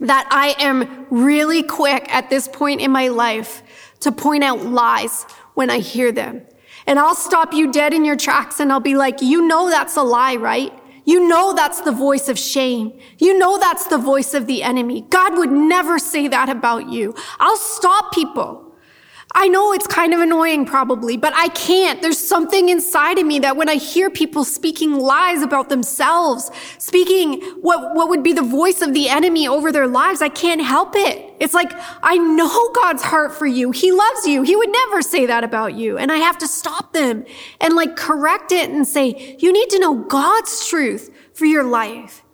that 0.00 0.28
I 0.30 0.54
am 0.62 1.06
really 1.10 1.62
quick 1.62 2.12
at 2.12 2.30
this 2.30 2.48
point 2.48 2.80
in 2.80 2.90
my 2.90 3.08
life 3.08 3.62
to 4.00 4.12
point 4.12 4.44
out 4.44 4.64
lies 4.64 5.24
when 5.54 5.70
I 5.70 5.78
hear 5.78 6.12
them. 6.12 6.42
And 6.86 6.98
I'll 6.98 7.14
stop 7.14 7.52
you 7.52 7.70
dead 7.70 7.92
in 7.92 8.04
your 8.04 8.16
tracks 8.16 8.60
and 8.60 8.72
I'll 8.72 8.80
be 8.80 8.96
like, 8.96 9.20
you 9.20 9.46
know 9.46 9.68
that's 9.68 9.96
a 9.96 10.02
lie, 10.02 10.36
right? 10.36 10.72
You 11.04 11.26
know 11.26 11.54
that's 11.54 11.80
the 11.80 11.92
voice 11.92 12.28
of 12.28 12.38
shame. 12.38 12.98
You 13.18 13.38
know 13.38 13.58
that's 13.58 13.86
the 13.86 13.98
voice 13.98 14.34
of 14.34 14.46
the 14.46 14.62
enemy. 14.62 15.02
God 15.08 15.36
would 15.36 15.50
never 15.50 15.98
say 15.98 16.28
that 16.28 16.48
about 16.48 16.90
you. 16.90 17.14
I'll 17.40 17.56
stop 17.56 18.12
people. 18.12 18.67
I 19.34 19.46
know 19.48 19.72
it's 19.72 19.86
kind 19.86 20.14
of 20.14 20.20
annoying 20.20 20.64
probably, 20.64 21.16
but 21.16 21.34
I 21.34 21.48
can't. 21.48 22.00
There's 22.00 22.18
something 22.18 22.70
inside 22.70 23.18
of 23.18 23.26
me 23.26 23.38
that 23.40 23.56
when 23.56 23.68
I 23.68 23.74
hear 23.74 24.08
people 24.08 24.42
speaking 24.42 24.94
lies 24.94 25.42
about 25.42 25.68
themselves, 25.68 26.50
speaking 26.78 27.42
what, 27.60 27.94
what 27.94 28.08
would 28.08 28.22
be 28.22 28.32
the 28.32 28.42
voice 28.42 28.80
of 28.80 28.94
the 28.94 29.08
enemy 29.08 29.46
over 29.46 29.70
their 29.70 29.86
lives, 29.86 30.22
I 30.22 30.30
can't 30.30 30.62
help 30.62 30.96
it. 30.96 31.34
It's 31.40 31.54
like, 31.54 31.72
I 32.02 32.16
know 32.16 32.72
God's 32.72 33.02
heart 33.02 33.34
for 33.34 33.46
you. 33.46 33.70
He 33.70 33.92
loves 33.92 34.26
you. 34.26 34.42
He 34.42 34.56
would 34.56 34.72
never 34.72 35.02
say 35.02 35.26
that 35.26 35.44
about 35.44 35.74
you. 35.74 35.98
And 35.98 36.10
I 36.10 36.16
have 36.16 36.38
to 36.38 36.48
stop 36.48 36.94
them 36.94 37.24
and 37.60 37.74
like 37.74 37.96
correct 37.96 38.50
it 38.50 38.70
and 38.70 38.88
say, 38.88 39.36
you 39.38 39.52
need 39.52 39.68
to 39.70 39.78
know 39.78 39.94
God's 39.94 40.66
truth 40.66 41.14
for 41.34 41.44
your 41.44 41.64
life. 41.64 42.24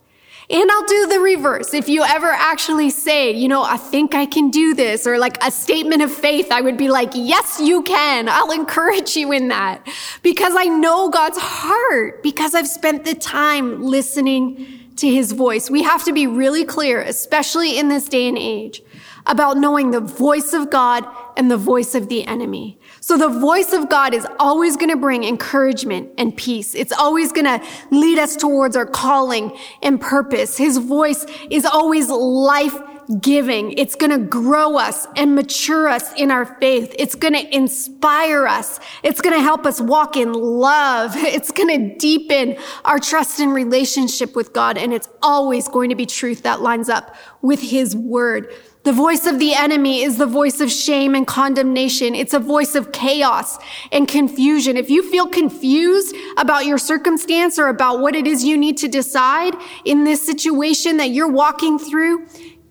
And 0.51 0.71
I'll 0.71 0.85
do 0.85 1.07
the 1.07 1.21
reverse. 1.21 1.73
If 1.73 1.89
you 1.89 2.05
ever 2.05 2.29
actually 2.29 2.91
say, 2.91 3.31
you 3.31 3.49
know, 3.49 3.63
I 3.63 3.79
think 3.79 4.15
I 4.15 4.27
can 4.27 4.51
do 4.51 4.75
this, 4.75 5.07
or 5.07 5.19
like 5.19 5.43
a 5.43 5.51
statement 5.51 6.03
of 6.03 6.13
faith, 6.13 6.49
I 6.51 6.61
would 6.61 6.77
be 6.77 6.89
like, 6.89 7.11
yes, 7.15 7.61
you 7.61 7.83
can. 7.83 8.29
I'll 8.29 8.51
encourage 8.51 9.17
you 9.17 9.33
in 9.33 9.49
that 9.49 9.87
because 10.23 10.55
I 10.57 10.65
know 10.65 11.09
God's 11.09 11.39
heart, 11.39 12.23
because 12.23 12.55
I've 12.55 12.69
spent 12.69 13.05
the 13.05 13.15
time 13.15 13.83
listening 13.83 14.67
to 14.97 15.09
his 15.11 15.33
voice. 15.33 15.71
We 15.71 15.83
have 15.83 16.05
to 16.05 16.13
be 16.13 16.27
really 16.27 16.65
clear, 16.65 17.01
especially 17.01 17.79
in 17.79 17.89
this 17.89 18.09
day 18.09 18.29
and 18.29 18.39
age, 18.39 18.83
about 19.27 19.57
knowing 19.57 19.91
the 19.91 20.01
voice 20.01 20.53
of 20.53 20.71
God 20.71 21.07
and 21.37 21.51
the 21.51 21.57
voice 21.57 21.95
of 21.95 22.09
the 22.09 22.25
enemy. 22.25 22.79
So 23.01 23.17
the 23.17 23.29
voice 23.29 23.73
of 23.73 23.89
God 23.89 24.15
is 24.15 24.27
always 24.39 24.77
going 24.77 24.91
to 24.91 24.97
bring 24.97 25.25
encouragement 25.25 26.11
and 26.19 26.37
peace. 26.37 26.75
It's 26.75 26.93
always 26.93 27.33
going 27.33 27.47
to 27.47 27.67
lead 27.91 28.19
us 28.19 28.37
towards 28.37 28.77
our 28.77 28.87
calling 28.87 29.57
and 29.83 30.01
purpose. 30.01 30.57
His 30.57 30.79
voice 30.79 31.27
is 31.51 31.65
always 31.65 32.09
life 32.09 32.77
giving. 33.21 33.73
It's 33.73 33.95
going 33.95 34.11
to 34.11 34.19
grow 34.19 34.79
us 34.79 35.07
and 35.17 35.35
mature 35.35 35.89
us 35.89 36.13
in 36.15 36.31
our 36.31 36.47
faith. 36.59 36.95
It's 36.99 37.15
going 37.15 37.35
to 37.35 37.55
inspire 37.55 38.47
us. 38.47 38.81
It's 39.03 39.21
going 39.21 39.35
to 39.35 39.43
help 39.43 39.67
us 39.67 39.81
walk 39.81 40.17
in 40.17 40.33
love. 40.33 41.15
It's 41.35 41.51
going 41.51 41.69
to 41.69 41.97
deepen 41.97 42.57
our 42.85 43.01
trust 43.01 43.41
and 43.41 43.53
relationship 43.53 44.37
with 44.37 44.53
God. 44.53 44.79
And 44.79 44.93
it's 44.93 45.09
always 45.21 45.69
going 45.69 45.89
to 45.89 45.97
be 45.97 46.07
truth 46.07 46.43
that 46.45 46.61
lines 46.61 46.89
up 46.89 47.17
with 47.43 47.61
his 47.61 47.97
word. 47.97 48.55
The 48.85 48.93
voice 48.93 49.25
of 49.25 49.39
the 49.39 49.55
enemy 49.55 50.03
is 50.03 50.19
the 50.19 50.27
voice 50.27 50.61
of 50.61 50.71
shame 50.71 51.15
and 51.15 51.27
condemnation. 51.27 52.15
It's 52.15 52.35
a 52.35 52.39
voice 52.39 52.75
of 52.75 52.93
chaos 52.93 53.59
and 53.91 54.07
confusion. 54.07 54.77
If 54.77 54.91
you 54.91 55.11
feel 55.11 55.27
confused 55.27 56.15
about 56.37 56.67
your 56.67 56.77
circumstance 56.77 57.59
or 57.59 57.69
about 57.69 58.01
what 58.01 58.15
it 58.15 58.27
is 58.27 58.45
you 58.45 58.59
need 58.59 58.77
to 58.79 58.89
decide 58.89 59.55
in 59.87 60.05
this 60.05 60.25
situation 60.25 60.99
that 60.99 61.09
you're 61.09 61.31
walking 61.31 61.79
through, 61.79 62.27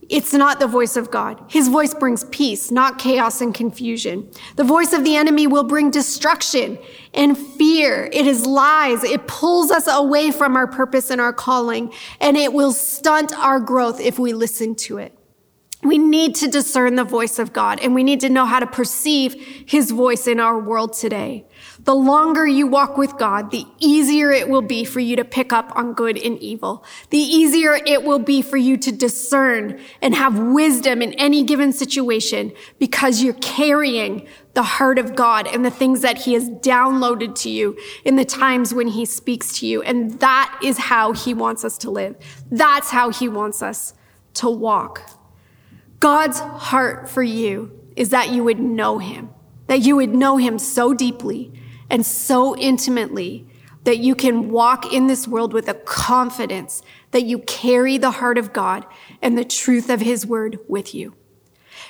it's 0.07 0.33
not 0.33 0.59
the 0.59 0.67
voice 0.67 0.97
of 0.97 1.09
God. 1.09 1.43
His 1.47 1.67
voice 1.67 1.95
brings 1.95 2.25
peace, 2.25 2.69
not 2.69 2.99
chaos 2.99 3.41
and 3.41 3.51
confusion. 3.51 4.29
The 4.55 4.63
voice 4.63 4.93
of 4.93 5.03
the 5.03 5.15
enemy 5.15 5.47
will 5.47 5.63
bring 5.63 5.89
destruction 5.89 6.77
and 7.15 7.35
fear. 7.35 8.07
It 8.13 8.27
is 8.27 8.45
lies. 8.45 9.03
It 9.03 9.25
pulls 9.25 9.71
us 9.71 9.87
away 9.87 10.29
from 10.29 10.55
our 10.57 10.67
purpose 10.67 11.09
and 11.09 11.19
our 11.19 11.33
calling, 11.33 11.91
and 12.19 12.37
it 12.37 12.53
will 12.53 12.71
stunt 12.71 13.35
our 13.35 13.59
growth 13.59 13.99
if 13.99 14.19
we 14.19 14.33
listen 14.33 14.75
to 14.75 14.99
it. 14.99 15.17
We 15.83 15.97
need 15.97 16.35
to 16.35 16.47
discern 16.47 16.95
the 16.95 17.03
voice 17.03 17.39
of 17.39 17.51
God 17.51 17.79
and 17.81 17.93
we 17.93 18.03
need 18.03 18.21
to 18.21 18.29
know 18.29 18.45
how 18.45 18.59
to 18.59 18.67
perceive 18.67 19.35
his 19.67 19.91
voice 19.91 20.27
in 20.27 20.39
our 20.39 20.57
world 20.57 20.93
today. 20.93 21.45
The 21.79 21.93
longer 21.93 22.47
you 22.47 22.67
walk 22.67 22.97
with 22.97 23.17
God, 23.17 23.51
the 23.51 23.65
easier 23.79 24.31
it 24.31 24.47
will 24.47 24.61
be 24.61 24.85
for 24.85 25.01
you 25.01 25.17
to 25.17 25.25
pick 25.25 25.51
up 25.51 25.73
on 25.75 25.93
good 25.93 26.17
and 26.17 26.39
evil. 26.39 26.85
The 27.09 27.17
easier 27.17 27.73
it 27.73 28.03
will 28.03 28.19
be 28.19 28.41
for 28.41 28.55
you 28.55 28.77
to 28.77 28.91
discern 28.91 29.79
and 30.01 30.15
have 30.15 30.39
wisdom 30.39 31.01
in 31.01 31.13
any 31.13 31.43
given 31.43 31.73
situation 31.73 32.53
because 32.79 33.21
you're 33.21 33.33
carrying 33.33 34.25
the 34.53 34.63
heart 34.63 34.99
of 34.99 35.15
God 35.15 35.47
and 35.47 35.65
the 35.65 35.71
things 35.71 36.01
that 36.01 36.19
he 36.19 36.33
has 36.33 36.49
downloaded 36.49 37.35
to 37.41 37.49
you 37.49 37.77
in 38.05 38.15
the 38.15 38.25
times 38.25 38.73
when 38.73 38.87
he 38.87 39.03
speaks 39.03 39.59
to 39.59 39.67
you. 39.67 39.81
And 39.81 40.19
that 40.19 40.57
is 40.63 40.77
how 40.77 41.11
he 41.11 41.33
wants 41.33 41.65
us 41.65 41.77
to 41.79 41.91
live. 41.91 42.15
That's 42.49 42.91
how 42.91 43.09
he 43.09 43.27
wants 43.27 43.61
us 43.61 43.93
to 44.35 44.49
walk. 44.49 45.12
God's 46.03 46.39
heart 46.41 47.07
for 47.07 47.23
you 47.23 47.71
is 47.95 48.09
that 48.09 48.29
you 48.29 48.43
would 48.43 48.59
know 48.59 48.97
him, 48.97 49.29
that 49.67 49.79
you 49.79 49.95
would 49.95 50.13
know 50.13 50.35
him 50.35 50.59
so 50.59 50.93
deeply 50.93 51.53
and 51.89 52.05
so 52.05 52.57
intimately 52.57 53.47
that 53.85 53.99
you 53.99 54.13
can 54.13 54.49
walk 54.49 54.91
in 54.91 55.07
this 55.07 55.29
world 55.29 55.53
with 55.53 55.69
a 55.69 55.73
confidence 55.73 56.81
that 57.11 57.23
you 57.23 57.39
carry 57.39 57.97
the 57.97 58.11
heart 58.11 58.37
of 58.37 58.51
God 58.51 58.85
and 59.21 59.37
the 59.37 59.45
truth 59.45 59.89
of 59.89 60.01
his 60.01 60.27
word 60.27 60.59
with 60.67 60.93
you. 60.93 61.15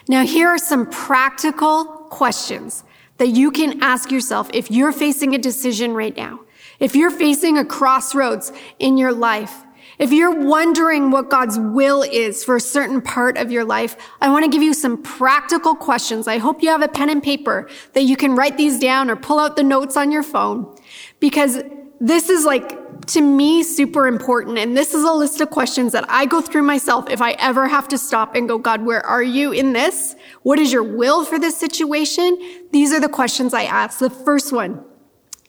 Now, 0.08 0.24
here 0.28 0.50
are 0.50 0.60
some 0.60 0.92
practical 0.92 1.84
questions 2.12 2.84
that 3.18 3.30
you 3.30 3.50
can 3.50 3.82
ask 3.82 4.12
yourself 4.12 4.48
if 4.54 4.70
you're 4.70 4.92
facing 4.92 5.34
a 5.34 5.40
decision 5.40 5.96
right 5.96 6.16
now. 6.16 6.42
If 6.80 6.96
you're 6.96 7.10
facing 7.10 7.58
a 7.58 7.66
crossroads 7.66 8.52
in 8.78 8.96
your 8.96 9.12
life, 9.12 9.64
if 10.00 10.12
you're 10.12 10.34
wondering 10.34 11.12
what 11.12 11.30
God's 11.30 11.60
will 11.60 12.04
is 12.04 12.44
for 12.44 12.56
a 12.56 12.62
certain 12.62 13.02
part 13.02 13.38
of 13.38 13.52
your 13.52 13.66
life, 13.66 13.96
I 14.22 14.30
want 14.30 14.46
to 14.46 14.52
give 14.52 14.64
you 14.64 14.74
some 14.74 15.02
practical 15.02 15.76
questions. 15.76 16.28
I 16.28 16.38
hope 16.38 16.64
you 16.64 16.70
have 16.70 16.82
a 16.82 16.88
pen 16.88 17.10
and 17.10 17.22
paper 17.22 17.70
that 17.94 18.04
you 18.04 18.16
can 18.16 18.36
write 18.36 18.58
these 18.58 18.80
down 18.80 19.10
or 19.10 19.16
pull 19.16 19.40
out 19.40 19.56
the 19.56 19.64
notes 19.64 19.96
on 19.98 20.12
your 20.12 20.24
phone 20.24 20.76
because 21.20 21.62
this 22.00 22.30
is 22.30 22.44
like, 22.46 23.06
to 23.08 23.22
me, 23.22 23.64
super 23.64 24.08
important. 24.08 24.58
And 24.58 24.76
this 24.76 24.94
is 24.94 25.04
a 25.04 25.12
list 25.12 25.40
of 25.42 25.50
questions 25.50 25.94
that 25.94 26.06
I 26.10 26.26
go 26.26 26.42
through 26.42 26.64
myself 26.64 27.10
if 27.10 27.22
I 27.22 27.32
ever 27.34 27.68
have 27.68 27.88
to 27.90 27.98
stop 27.98 28.36
and 28.36 28.48
go, 28.48 28.58
God, 28.58 28.86
where 28.86 29.06
are 29.06 29.24
you 29.24 29.52
in 29.52 29.74
this? 29.74 30.16
What 30.42 30.60
is 30.60 30.72
your 30.72 30.84
will 30.84 31.24
for 31.24 31.40
this 31.40 31.58
situation? 31.58 32.38
These 32.72 32.92
are 32.92 33.00
the 33.00 33.10
questions 33.10 33.54
I 33.54 33.64
ask. 33.64 34.00
The 34.00 34.10
first 34.10 34.52
one, 34.52 34.84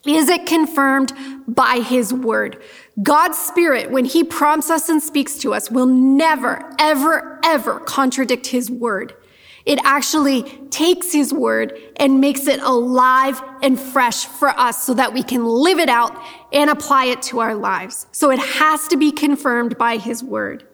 is 0.05 0.29
it 0.29 0.45
confirmed 0.45 1.13
by 1.47 1.79
his 1.79 2.13
word? 2.13 2.61
God's 3.01 3.37
spirit, 3.37 3.91
when 3.91 4.05
he 4.05 4.23
prompts 4.23 4.69
us 4.69 4.89
and 4.89 5.01
speaks 5.01 5.37
to 5.39 5.53
us, 5.53 5.69
will 5.69 5.85
never, 5.85 6.73
ever, 6.79 7.39
ever 7.43 7.79
contradict 7.79 8.47
his 8.47 8.69
word. 8.69 9.15
It 9.65 9.79
actually 9.83 10.43
takes 10.69 11.11
his 11.11 11.33
word 11.33 11.73
and 11.95 12.21
makes 12.21 12.47
it 12.47 12.61
alive 12.61 13.41
and 13.63 13.79
fresh 13.79 14.25
for 14.25 14.49
us 14.49 14.83
so 14.83 14.93
that 14.93 15.13
we 15.13 15.23
can 15.23 15.43
live 15.43 15.79
it 15.79 15.89
out 15.89 16.15
and 16.53 16.69
apply 16.69 17.05
it 17.05 17.23
to 17.23 17.39
our 17.39 17.55
lives. 17.55 18.05
So 18.11 18.29
it 18.29 18.39
has 18.39 18.87
to 18.89 18.97
be 18.97 19.11
confirmed 19.11 19.77
by 19.77 19.97
his 19.97 20.23
word. 20.23 20.67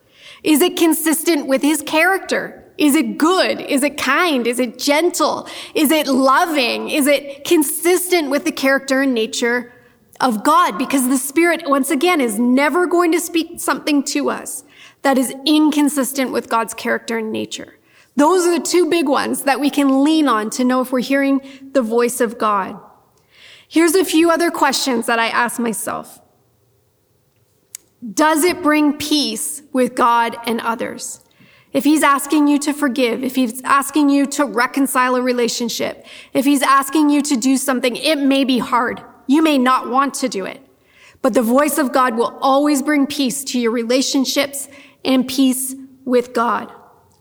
Is 0.43 0.61
it 0.61 0.75
consistent 0.75 1.47
with 1.47 1.61
his 1.61 1.81
character? 1.81 2.60
Is 2.81 2.95
it 2.95 3.19
good? 3.19 3.61
Is 3.61 3.83
it 3.83 3.95
kind? 3.95 4.47
Is 4.47 4.59
it 4.59 4.79
gentle? 4.79 5.47
Is 5.75 5.91
it 5.91 6.07
loving? 6.07 6.89
Is 6.89 7.05
it 7.05 7.45
consistent 7.45 8.31
with 8.31 8.43
the 8.43 8.51
character 8.51 9.03
and 9.03 9.13
nature 9.13 9.71
of 10.19 10.43
God? 10.43 10.79
Because 10.79 11.07
the 11.07 11.19
Spirit, 11.19 11.69
once 11.69 11.91
again, 11.91 12.19
is 12.19 12.39
never 12.39 12.87
going 12.87 13.11
to 13.11 13.19
speak 13.19 13.59
something 13.59 14.01
to 14.05 14.31
us 14.31 14.63
that 15.03 15.19
is 15.19 15.31
inconsistent 15.45 16.31
with 16.31 16.49
God's 16.49 16.73
character 16.73 17.19
and 17.19 17.31
nature. 17.31 17.77
Those 18.15 18.47
are 18.47 18.57
the 18.57 18.65
two 18.65 18.89
big 18.89 19.07
ones 19.07 19.43
that 19.43 19.59
we 19.59 19.69
can 19.69 20.03
lean 20.03 20.27
on 20.27 20.49
to 20.49 20.63
know 20.63 20.81
if 20.81 20.91
we're 20.91 21.01
hearing 21.01 21.39
the 21.73 21.83
voice 21.83 22.19
of 22.19 22.39
God. 22.39 22.79
Here's 23.67 23.93
a 23.93 24.03
few 24.03 24.31
other 24.31 24.49
questions 24.49 25.05
that 25.05 25.19
I 25.19 25.27
ask 25.27 25.59
myself. 25.59 26.19
Does 28.15 28.43
it 28.43 28.63
bring 28.63 28.97
peace 28.97 29.61
with 29.71 29.93
God 29.93 30.35
and 30.47 30.59
others? 30.61 31.20
If 31.73 31.85
he's 31.85 32.03
asking 32.03 32.47
you 32.47 32.59
to 32.59 32.73
forgive, 32.73 33.23
if 33.23 33.35
he's 33.35 33.61
asking 33.63 34.09
you 34.09 34.25
to 34.27 34.45
reconcile 34.45 35.15
a 35.15 35.21
relationship, 35.21 36.05
if 36.33 36.43
he's 36.43 36.61
asking 36.61 37.09
you 37.09 37.21
to 37.21 37.37
do 37.37 37.55
something, 37.55 37.95
it 37.95 38.17
may 38.17 38.43
be 38.43 38.59
hard. 38.59 39.01
You 39.27 39.41
may 39.41 39.57
not 39.57 39.89
want 39.89 40.13
to 40.15 40.27
do 40.27 40.45
it. 40.45 40.61
But 41.21 41.33
the 41.33 41.41
voice 41.41 41.77
of 41.77 41.93
God 41.93 42.17
will 42.17 42.37
always 42.41 42.81
bring 42.81 43.07
peace 43.07 43.43
to 43.45 43.59
your 43.59 43.71
relationships 43.71 44.67
and 45.05 45.27
peace 45.27 45.75
with 46.03 46.33
God. 46.33 46.71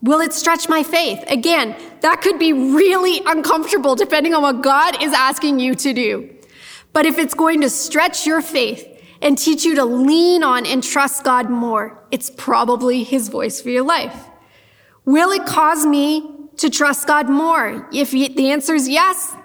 Will 0.01 0.19
it 0.19 0.33
stretch 0.33 0.67
my 0.67 0.81
faith? 0.81 1.23
Again, 1.27 1.75
that 2.01 2.21
could 2.21 2.39
be 2.39 2.51
really 2.51 3.21
uncomfortable 3.25 3.95
depending 3.95 4.33
on 4.33 4.41
what 4.41 4.63
God 4.63 5.01
is 5.01 5.13
asking 5.13 5.59
you 5.59 5.75
to 5.75 5.93
do. 5.93 6.29
But 6.91 7.05
if 7.05 7.19
it's 7.19 7.35
going 7.35 7.61
to 7.61 7.69
stretch 7.69 8.25
your 8.25 8.41
faith 8.41 8.87
and 9.21 9.37
teach 9.37 9.63
you 9.63 9.75
to 9.75 9.85
lean 9.85 10.43
on 10.43 10.65
and 10.65 10.83
trust 10.83 11.23
God 11.23 11.49
more, 11.49 12.03
it's 12.09 12.31
probably 12.31 13.03
his 13.03 13.29
voice 13.29 13.61
for 13.61 13.69
your 13.69 13.83
life. 13.83 14.27
Will 15.05 15.31
it 15.31 15.45
cause 15.45 15.85
me 15.85 16.29
to 16.57 16.69
trust 16.69 17.07
God 17.07 17.29
more? 17.29 17.87
If 17.91 18.11
the 18.11 18.51
answer 18.51 18.75
is 18.75 18.87
yes, 18.87 19.35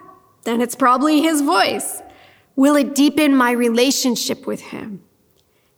then 0.45 0.61
it's 0.61 0.75
probably 0.75 1.23
his 1.23 1.41
voice. 1.41 2.03
Will 2.55 2.77
it 2.77 2.95
deepen 2.95 3.35
my 3.37 3.51
relationship 3.51 4.47
with 4.47 4.61
him? 4.61 5.03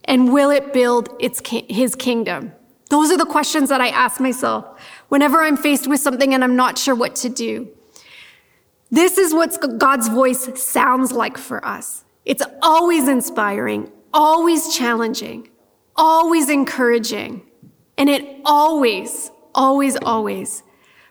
And 0.04 0.32
will 0.32 0.50
it 0.50 0.72
build 0.72 1.10
its, 1.20 1.40
his 1.68 1.94
kingdom? 1.94 2.52
Those 2.88 3.10
are 3.10 3.18
the 3.18 3.26
questions 3.26 3.68
that 3.68 3.80
I 3.80 3.88
ask 3.88 4.20
myself 4.20 4.80
whenever 5.08 5.42
I'm 5.42 5.56
faced 5.56 5.86
with 5.86 6.00
something 6.00 6.32
and 6.32 6.42
I'm 6.42 6.56
not 6.56 6.78
sure 6.78 6.94
what 6.94 7.14
to 7.16 7.28
do. 7.28 7.68
This 8.90 9.18
is 9.18 9.34
what 9.34 9.78
God's 9.78 10.08
voice 10.08 10.48
sounds 10.60 11.12
like 11.12 11.36
for 11.36 11.64
us. 11.64 12.04
It's 12.24 12.42
always 12.62 13.06
inspiring, 13.08 13.92
always 14.14 14.74
challenging, 14.74 15.50
always 15.94 16.48
encouraging, 16.48 17.42
and 17.98 18.08
it 18.08 18.40
always 18.44 19.30
always, 19.54 19.96
always 19.96 20.62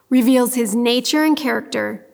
reveals 0.10 0.56
his 0.56 0.76
nature 0.76 1.23
and 1.23 1.36
character 1.36 2.06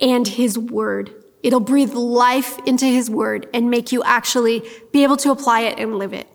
and 0.00 0.26
his 0.26 0.58
word. 0.58 1.14
It'll 1.42 1.60
breathe 1.60 1.94
life 1.94 2.58
into 2.66 2.86
his 2.86 3.08
word 3.08 3.48
and 3.54 3.70
make 3.70 3.92
you 3.92 4.02
actually 4.02 4.68
be 4.92 5.02
able 5.02 5.16
to 5.18 5.30
apply 5.30 5.60
it 5.62 5.78
and 5.78 5.96
live 5.96 6.12
it. 6.12 6.28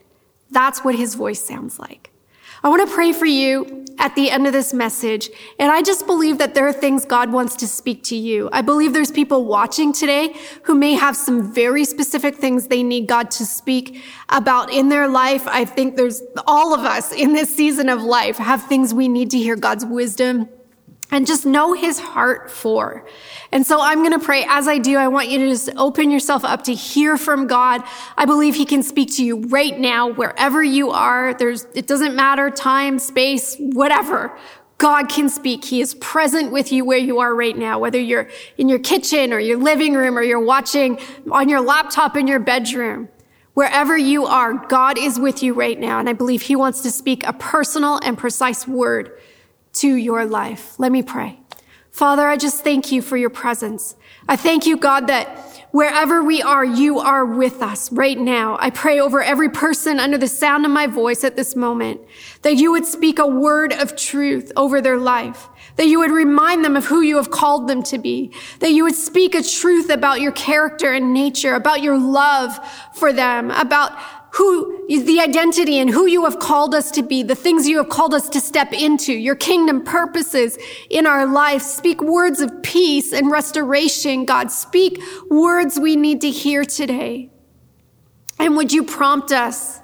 That's 0.49 0.83
what 0.83 0.95
his 0.95 1.15
voice 1.15 1.43
sounds 1.43 1.79
like. 1.79 2.11
I 2.67 2.69
want 2.69 2.85
to 2.85 2.93
pray 2.93 3.13
for 3.13 3.25
you 3.25 3.85
at 3.97 4.13
the 4.15 4.29
end 4.29 4.45
of 4.45 4.51
this 4.51 4.73
message. 4.73 5.29
And 5.57 5.71
I 5.71 5.81
just 5.81 6.05
believe 6.05 6.37
that 6.39 6.53
there 6.53 6.67
are 6.67 6.73
things 6.73 7.05
God 7.05 7.31
wants 7.31 7.55
to 7.55 7.65
speak 7.65 8.03
to 8.03 8.15
you. 8.17 8.49
I 8.51 8.61
believe 8.61 8.91
there's 8.91 9.09
people 9.09 9.45
watching 9.45 9.93
today 9.93 10.35
who 10.63 10.75
may 10.75 10.91
have 10.95 11.15
some 11.15 11.53
very 11.53 11.85
specific 11.85 12.35
things 12.35 12.67
they 12.67 12.83
need 12.83 13.07
God 13.07 13.31
to 13.31 13.45
speak 13.45 14.03
about 14.27 14.69
in 14.69 14.89
their 14.89 15.07
life. 15.07 15.47
I 15.47 15.63
think 15.63 15.95
there's 15.95 16.21
all 16.45 16.73
of 16.73 16.81
us 16.81 17.13
in 17.13 17.31
this 17.31 17.55
season 17.55 17.87
of 17.87 18.03
life 18.03 18.35
have 18.35 18.61
things 18.63 18.93
we 18.93 19.07
need 19.07 19.31
to 19.31 19.37
hear 19.37 19.55
God's 19.55 19.85
wisdom 19.85 20.49
and 21.11 21.25
just 21.25 21.45
know 21.45 21.73
his 21.73 21.99
heart 21.99 22.51
for. 22.51 23.05
And 23.51 23.65
so 23.65 23.79
I'm 23.81 23.99
going 23.99 24.17
to 24.17 24.23
pray. 24.23 24.45
As 24.47 24.67
I 24.67 24.77
do, 24.77 24.97
I 24.97 25.07
want 25.07 25.29
you 25.29 25.39
to 25.39 25.49
just 25.49 25.69
open 25.77 26.11
yourself 26.11 26.43
up 26.43 26.63
to 26.63 26.73
hear 26.73 27.17
from 27.17 27.47
God. 27.47 27.81
I 28.17 28.25
believe 28.25 28.55
he 28.55 28.65
can 28.65 28.83
speak 28.83 29.13
to 29.15 29.23
you 29.23 29.41
right 29.47 29.77
now, 29.79 30.09
wherever 30.09 30.61
you 30.61 30.91
are. 30.91 31.33
There's, 31.33 31.65
it 31.73 31.87
doesn't 31.87 32.15
matter 32.15 32.49
time, 32.49 32.99
space, 32.99 33.55
whatever. 33.57 34.37
God 34.77 35.09
can 35.09 35.29
speak. 35.29 35.65
He 35.65 35.81
is 35.81 35.95
present 35.95 36.51
with 36.51 36.71
you 36.71 36.85
where 36.85 36.97
you 36.97 37.19
are 37.19 37.33
right 37.33 37.57
now, 37.57 37.79
whether 37.79 37.99
you're 37.99 38.29
in 38.57 38.69
your 38.69 38.79
kitchen 38.79 39.33
or 39.33 39.39
your 39.39 39.57
living 39.57 39.93
room 39.93 40.17
or 40.17 40.21
you're 40.21 40.43
watching 40.43 40.99
on 41.31 41.49
your 41.49 41.61
laptop 41.61 42.15
in 42.15 42.27
your 42.27 42.39
bedroom. 42.39 43.09
Wherever 43.55 43.97
you 43.97 44.27
are, 44.27 44.53
God 44.67 44.99
is 44.99 45.19
with 45.19 45.41
you 45.41 45.55
right 45.55 45.79
now. 45.79 45.99
And 45.99 46.07
I 46.07 46.13
believe 46.13 46.43
he 46.43 46.55
wants 46.55 46.81
to 46.81 46.91
speak 46.91 47.25
a 47.25 47.33
personal 47.33 47.99
and 48.03 48.15
precise 48.15 48.67
word 48.67 49.19
to 49.81 49.95
your 49.95 50.25
life. 50.25 50.79
Let 50.79 50.91
me 50.91 51.03
pray. 51.03 51.39
Father, 51.91 52.27
I 52.27 52.37
just 52.37 52.63
thank 52.63 52.91
you 52.91 53.01
for 53.01 53.17
your 53.17 53.31
presence. 53.31 53.95
I 54.29 54.35
thank 54.35 54.67
you, 54.67 54.77
God, 54.77 55.07
that 55.07 55.27
wherever 55.71 56.23
we 56.23 56.41
are, 56.41 56.63
you 56.63 56.99
are 56.99 57.25
with 57.25 57.61
us 57.61 57.91
right 57.91 58.17
now. 58.17 58.57
I 58.59 58.69
pray 58.69 58.99
over 58.99 59.21
every 59.21 59.49
person 59.49 59.99
under 59.99 60.17
the 60.17 60.27
sound 60.27 60.65
of 60.65 60.71
my 60.71 60.87
voice 60.87 61.23
at 61.23 61.35
this 61.35 61.55
moment 61.55 62.01
that 62.43 62.55
you 62.55 62.71
would 62.71 62.85
speak 62.85 63.19
a 63.19 63.27
word 63.27 63.73
of 63.73 63.95
truth 63.95 64.51
over 64.55 64.79
their 64.79 64.97
life, 64.97 65.49
that 65.75 65.87
you 65.87 65.99
would 65.99 66.11
remind 66.11 66.63
them 66.63 66.75
of 66.75 66.85
who 66.85 67.01
you 67.01 67.17
have 67.17 67.31
called 67.31 67.67
them 67.67 67.83
to 67.83 67.97
be, 67.97 68.31
that 68.59 68.71
you 68.71 68.83
would 68.83 68.95
speak 68.95 69.33
a 69.33 69.43
truth 69.43 69.89
about 69.89 70.21
your 70.21 70.31
character 70.31 70.93
and 70.93 71.13
nature, 71.13 71.55
about 71.55 71.81
your 71.81 71.97
love 71.97 72.57
for 72.93 73.11
them, 73.11 73.51
about 73.51 73.91
who 74.37 74.85
the 74.87 75.19
identity 75.19 75.79
and 75.79 75.89
who 75.89 76.05
you 76.05 76.23
have 76.25 76.39
called 76.39 76.73
us 76.73 76.91
to 76.91 77.01
be, 77.01 77.23
the 77.23 77.35
things 77.35 77.67
you 77.67 77.77
have 77.77 77.89
called 77.89 78.13
us 78.13 78.29
to 78.29 78.39
step 78.39 78.71
into, 78.71 79.11
your 79.11 79.35
kingdom 79.35 79.83
purposes 79.83 80.57
in 80.89 81.05
our 81.05 81.25
life. 81.25 81.61
Speak 81.61 82.01
words 82.01 82.39
of 82.39 82.63
peace 82.63 83.11
and 83.13 83.31
restoration, 83.31 84.25
God. 84.25 84.51
Speak 84.51 85.01
words 85.29 85.79
we 85.79 85.95
need 85.95 86.21
to 86.21 86.29
hear 86.29 86.63
today. 86.63 87.31
And 88.39 88.55
would 88.55 88.71
you 88.71 88.83
prompt 88.83 89.31
us 89.31 89.81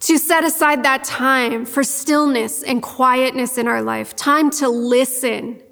to 0.00 0.18
set 0.18 0.44
aside 0.44 0.82
that 0.82 1.04
time 1.04 1.64
for 1.64 1.82
stillness 1.84 2.62
and 2.62 2.82
quietness 2.82 3.58
in 3.58 3.66
our 3.66 3.82
life, 3.82 4.14
time 4.14 4.50
to 4.50 4.68
listen 4.68 5.62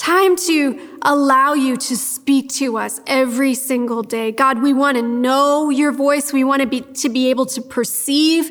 Time 0.00 0.34
to 0.34 0.96
allow 1.02 1.52
you 1.52 1.76
to 1.76 1.94
speak 1.94 2.48
to 2.52 2.78
us 2.78 3.02
every 3.06 3.52
single 3.52 4.02
day. 4.02 4.32
God, 4.32 4.62
we 4.62 4.72
want 4.72 4.96
to 4.96 5.02
know 5.02 5.68
your 5.68 5.92
voice. 5.92 6.32
We 6.32 6.42
want 6.42 6.62
to 6.62 6.66
be, 6.66 6.80
to 6.80 7.10
be 7.10 7.28
able 7.28 7.44
to 7.44 7.60
perceive 7.60 8.50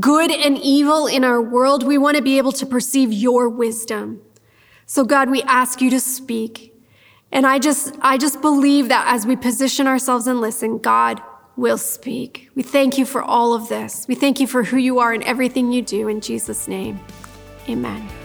good 0.00 0.32
and 0.32 0.58
evil 0.58 1.06
in 1.06 1.22
our 1.22 1.40
world. 1.40 1.86
We 1.86 1.98
want 1.98 2.16
to 2.16 2.22
be 2.22 2.36
able 2.36 2.50
to 2.50 2.66
perceive 2.66 3.12
your 3.12 3.48
wisdom. 3.48 4.20
So 4.86 5.04
God, 5.04 5.30
we 5.30 5.40
ask 5.42 5.80
you 5.80 5.88
to 5.90 6.00
speak. 6.00 6.74
And 7.30 7.46
I 7.46 7.60
just, 7.60 7.94
I 8.00 8.18
just 8.18 8.40
believe 8.40 8.88
that 8.88 9.06
as 9.06 9.24
we 9.24 9.36
position 9.36 9.86
ourselves 9.86 10.26
and 10.26 10.40
listen, 10.40 10.78
God 10.78 11.22
will 11.54 11.78
speak. 11.78 12.50
We 12.56 12.64
thank 12.64 12.98
you 12.98 13.06
for 13.06 13.22
all 13.22 13.54
of 13.54 13.68
this. 13.68 14.04
We 14.08 14.16
thank 14.16 14.40
you 14.40 14.48
for 14.48 14.64
who 14.64 14.78
you 14.78 14.98
are 14.98 15.12
and 15.12 15.22
everything 15.22 15.70
you 15.70 15.80
do 15.80 16.08
in 16.08 16.20
Jesus' 16.20 16.66
name. 16.66 16.98
Amen. 17.68 18.17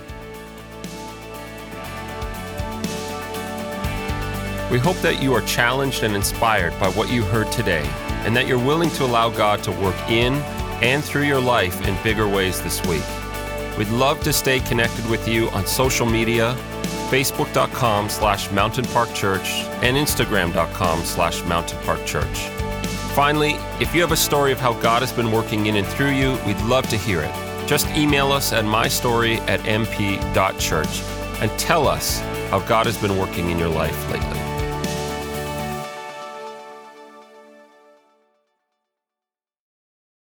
We 4.74 4.80
hope 4.80 4.98
that 5.02 5.22
you 5.22 5.36
are 5.36 5.42
challenged 5.42 6.02
and 6.02 6.16
inspired 6.16 6.72
by 6.80 6.90
what 6.90 7.12
you 7.12 7.22
heard 7.22 7.52
today, 7.52 7.88
and 8.26 8.36
that 8.36 8.48
you're 8.48 8.58
willing 8.58 8.90
to 8.90 9.06
allow 9.06 9.30
God 9.30 9.62
to 9.66 9.72
work 9.72 9.96
in 10.10 10.34
and 10.82 11.04
through 11.04 11.26
your 11.26 11.40
life 11.40 11.88
in 11.88 11.96
bigger 12.02 12.28
ways 12.28 12.60
this 12.60 12.84
week. 12.88 13.04
We'd 13.78 13.90
love 13.90 14.20
to 14.22 14.34
stay 14.34 14.62
connected 14.62 15.08
with 15.12 15.28
you 15.28 15.48
on 15.52 15.68
social 15.68 16.08
media, 16.08 16.56
facebook.com 17.12 18.10
slash 18.10 18.50
Mountain 18.50 18.86
Park 18.86 19.14
Church 19.14 19.48
and 19.84 19.96
instagram.com 19.96 21.04
slash 21.04 21.44
Mountain 21.44 21.78
Park 21.84 22.04
Church. 22.08 22.48
Finally, 23.14 23.58
if 23.80 23.94
you 23.94 24.02
have 24.02 24.12
a 24.12 24.18
story 24.18 24.52
of 24.52 24.60
how 24.60 24.74
God 24.82 25.04
has 25.04 25.14
been 25.14 25.32
working 25.32 25.68
in 25.68 25.76
and 25.76 25.86
through 25.86 26.14
you, 26.14 26.36
we'd 26.48 26.60
love 26.62 26.90
to 26.90 26.98
hear 26.98 27.22
it. 27.22 27.68
Just 27.68 27.88
email 27.90 28.32
us 28.32 28.52
at 28.52 28.66
mystory 28.66 29.38
at 29.48 29.60
mp.church 29.60 31.04
and 31.44 31.60
tell 31.60 31.88
us 31.88 32.22
how 32.50 32.58
God 32.62 32.88
has 32.88 32.98
been 32.98 33.20
working 33.20 33.52
in 33.52 33.60
your 33.60 33.70
life 33.70 34.10
lately. 34.10 34.43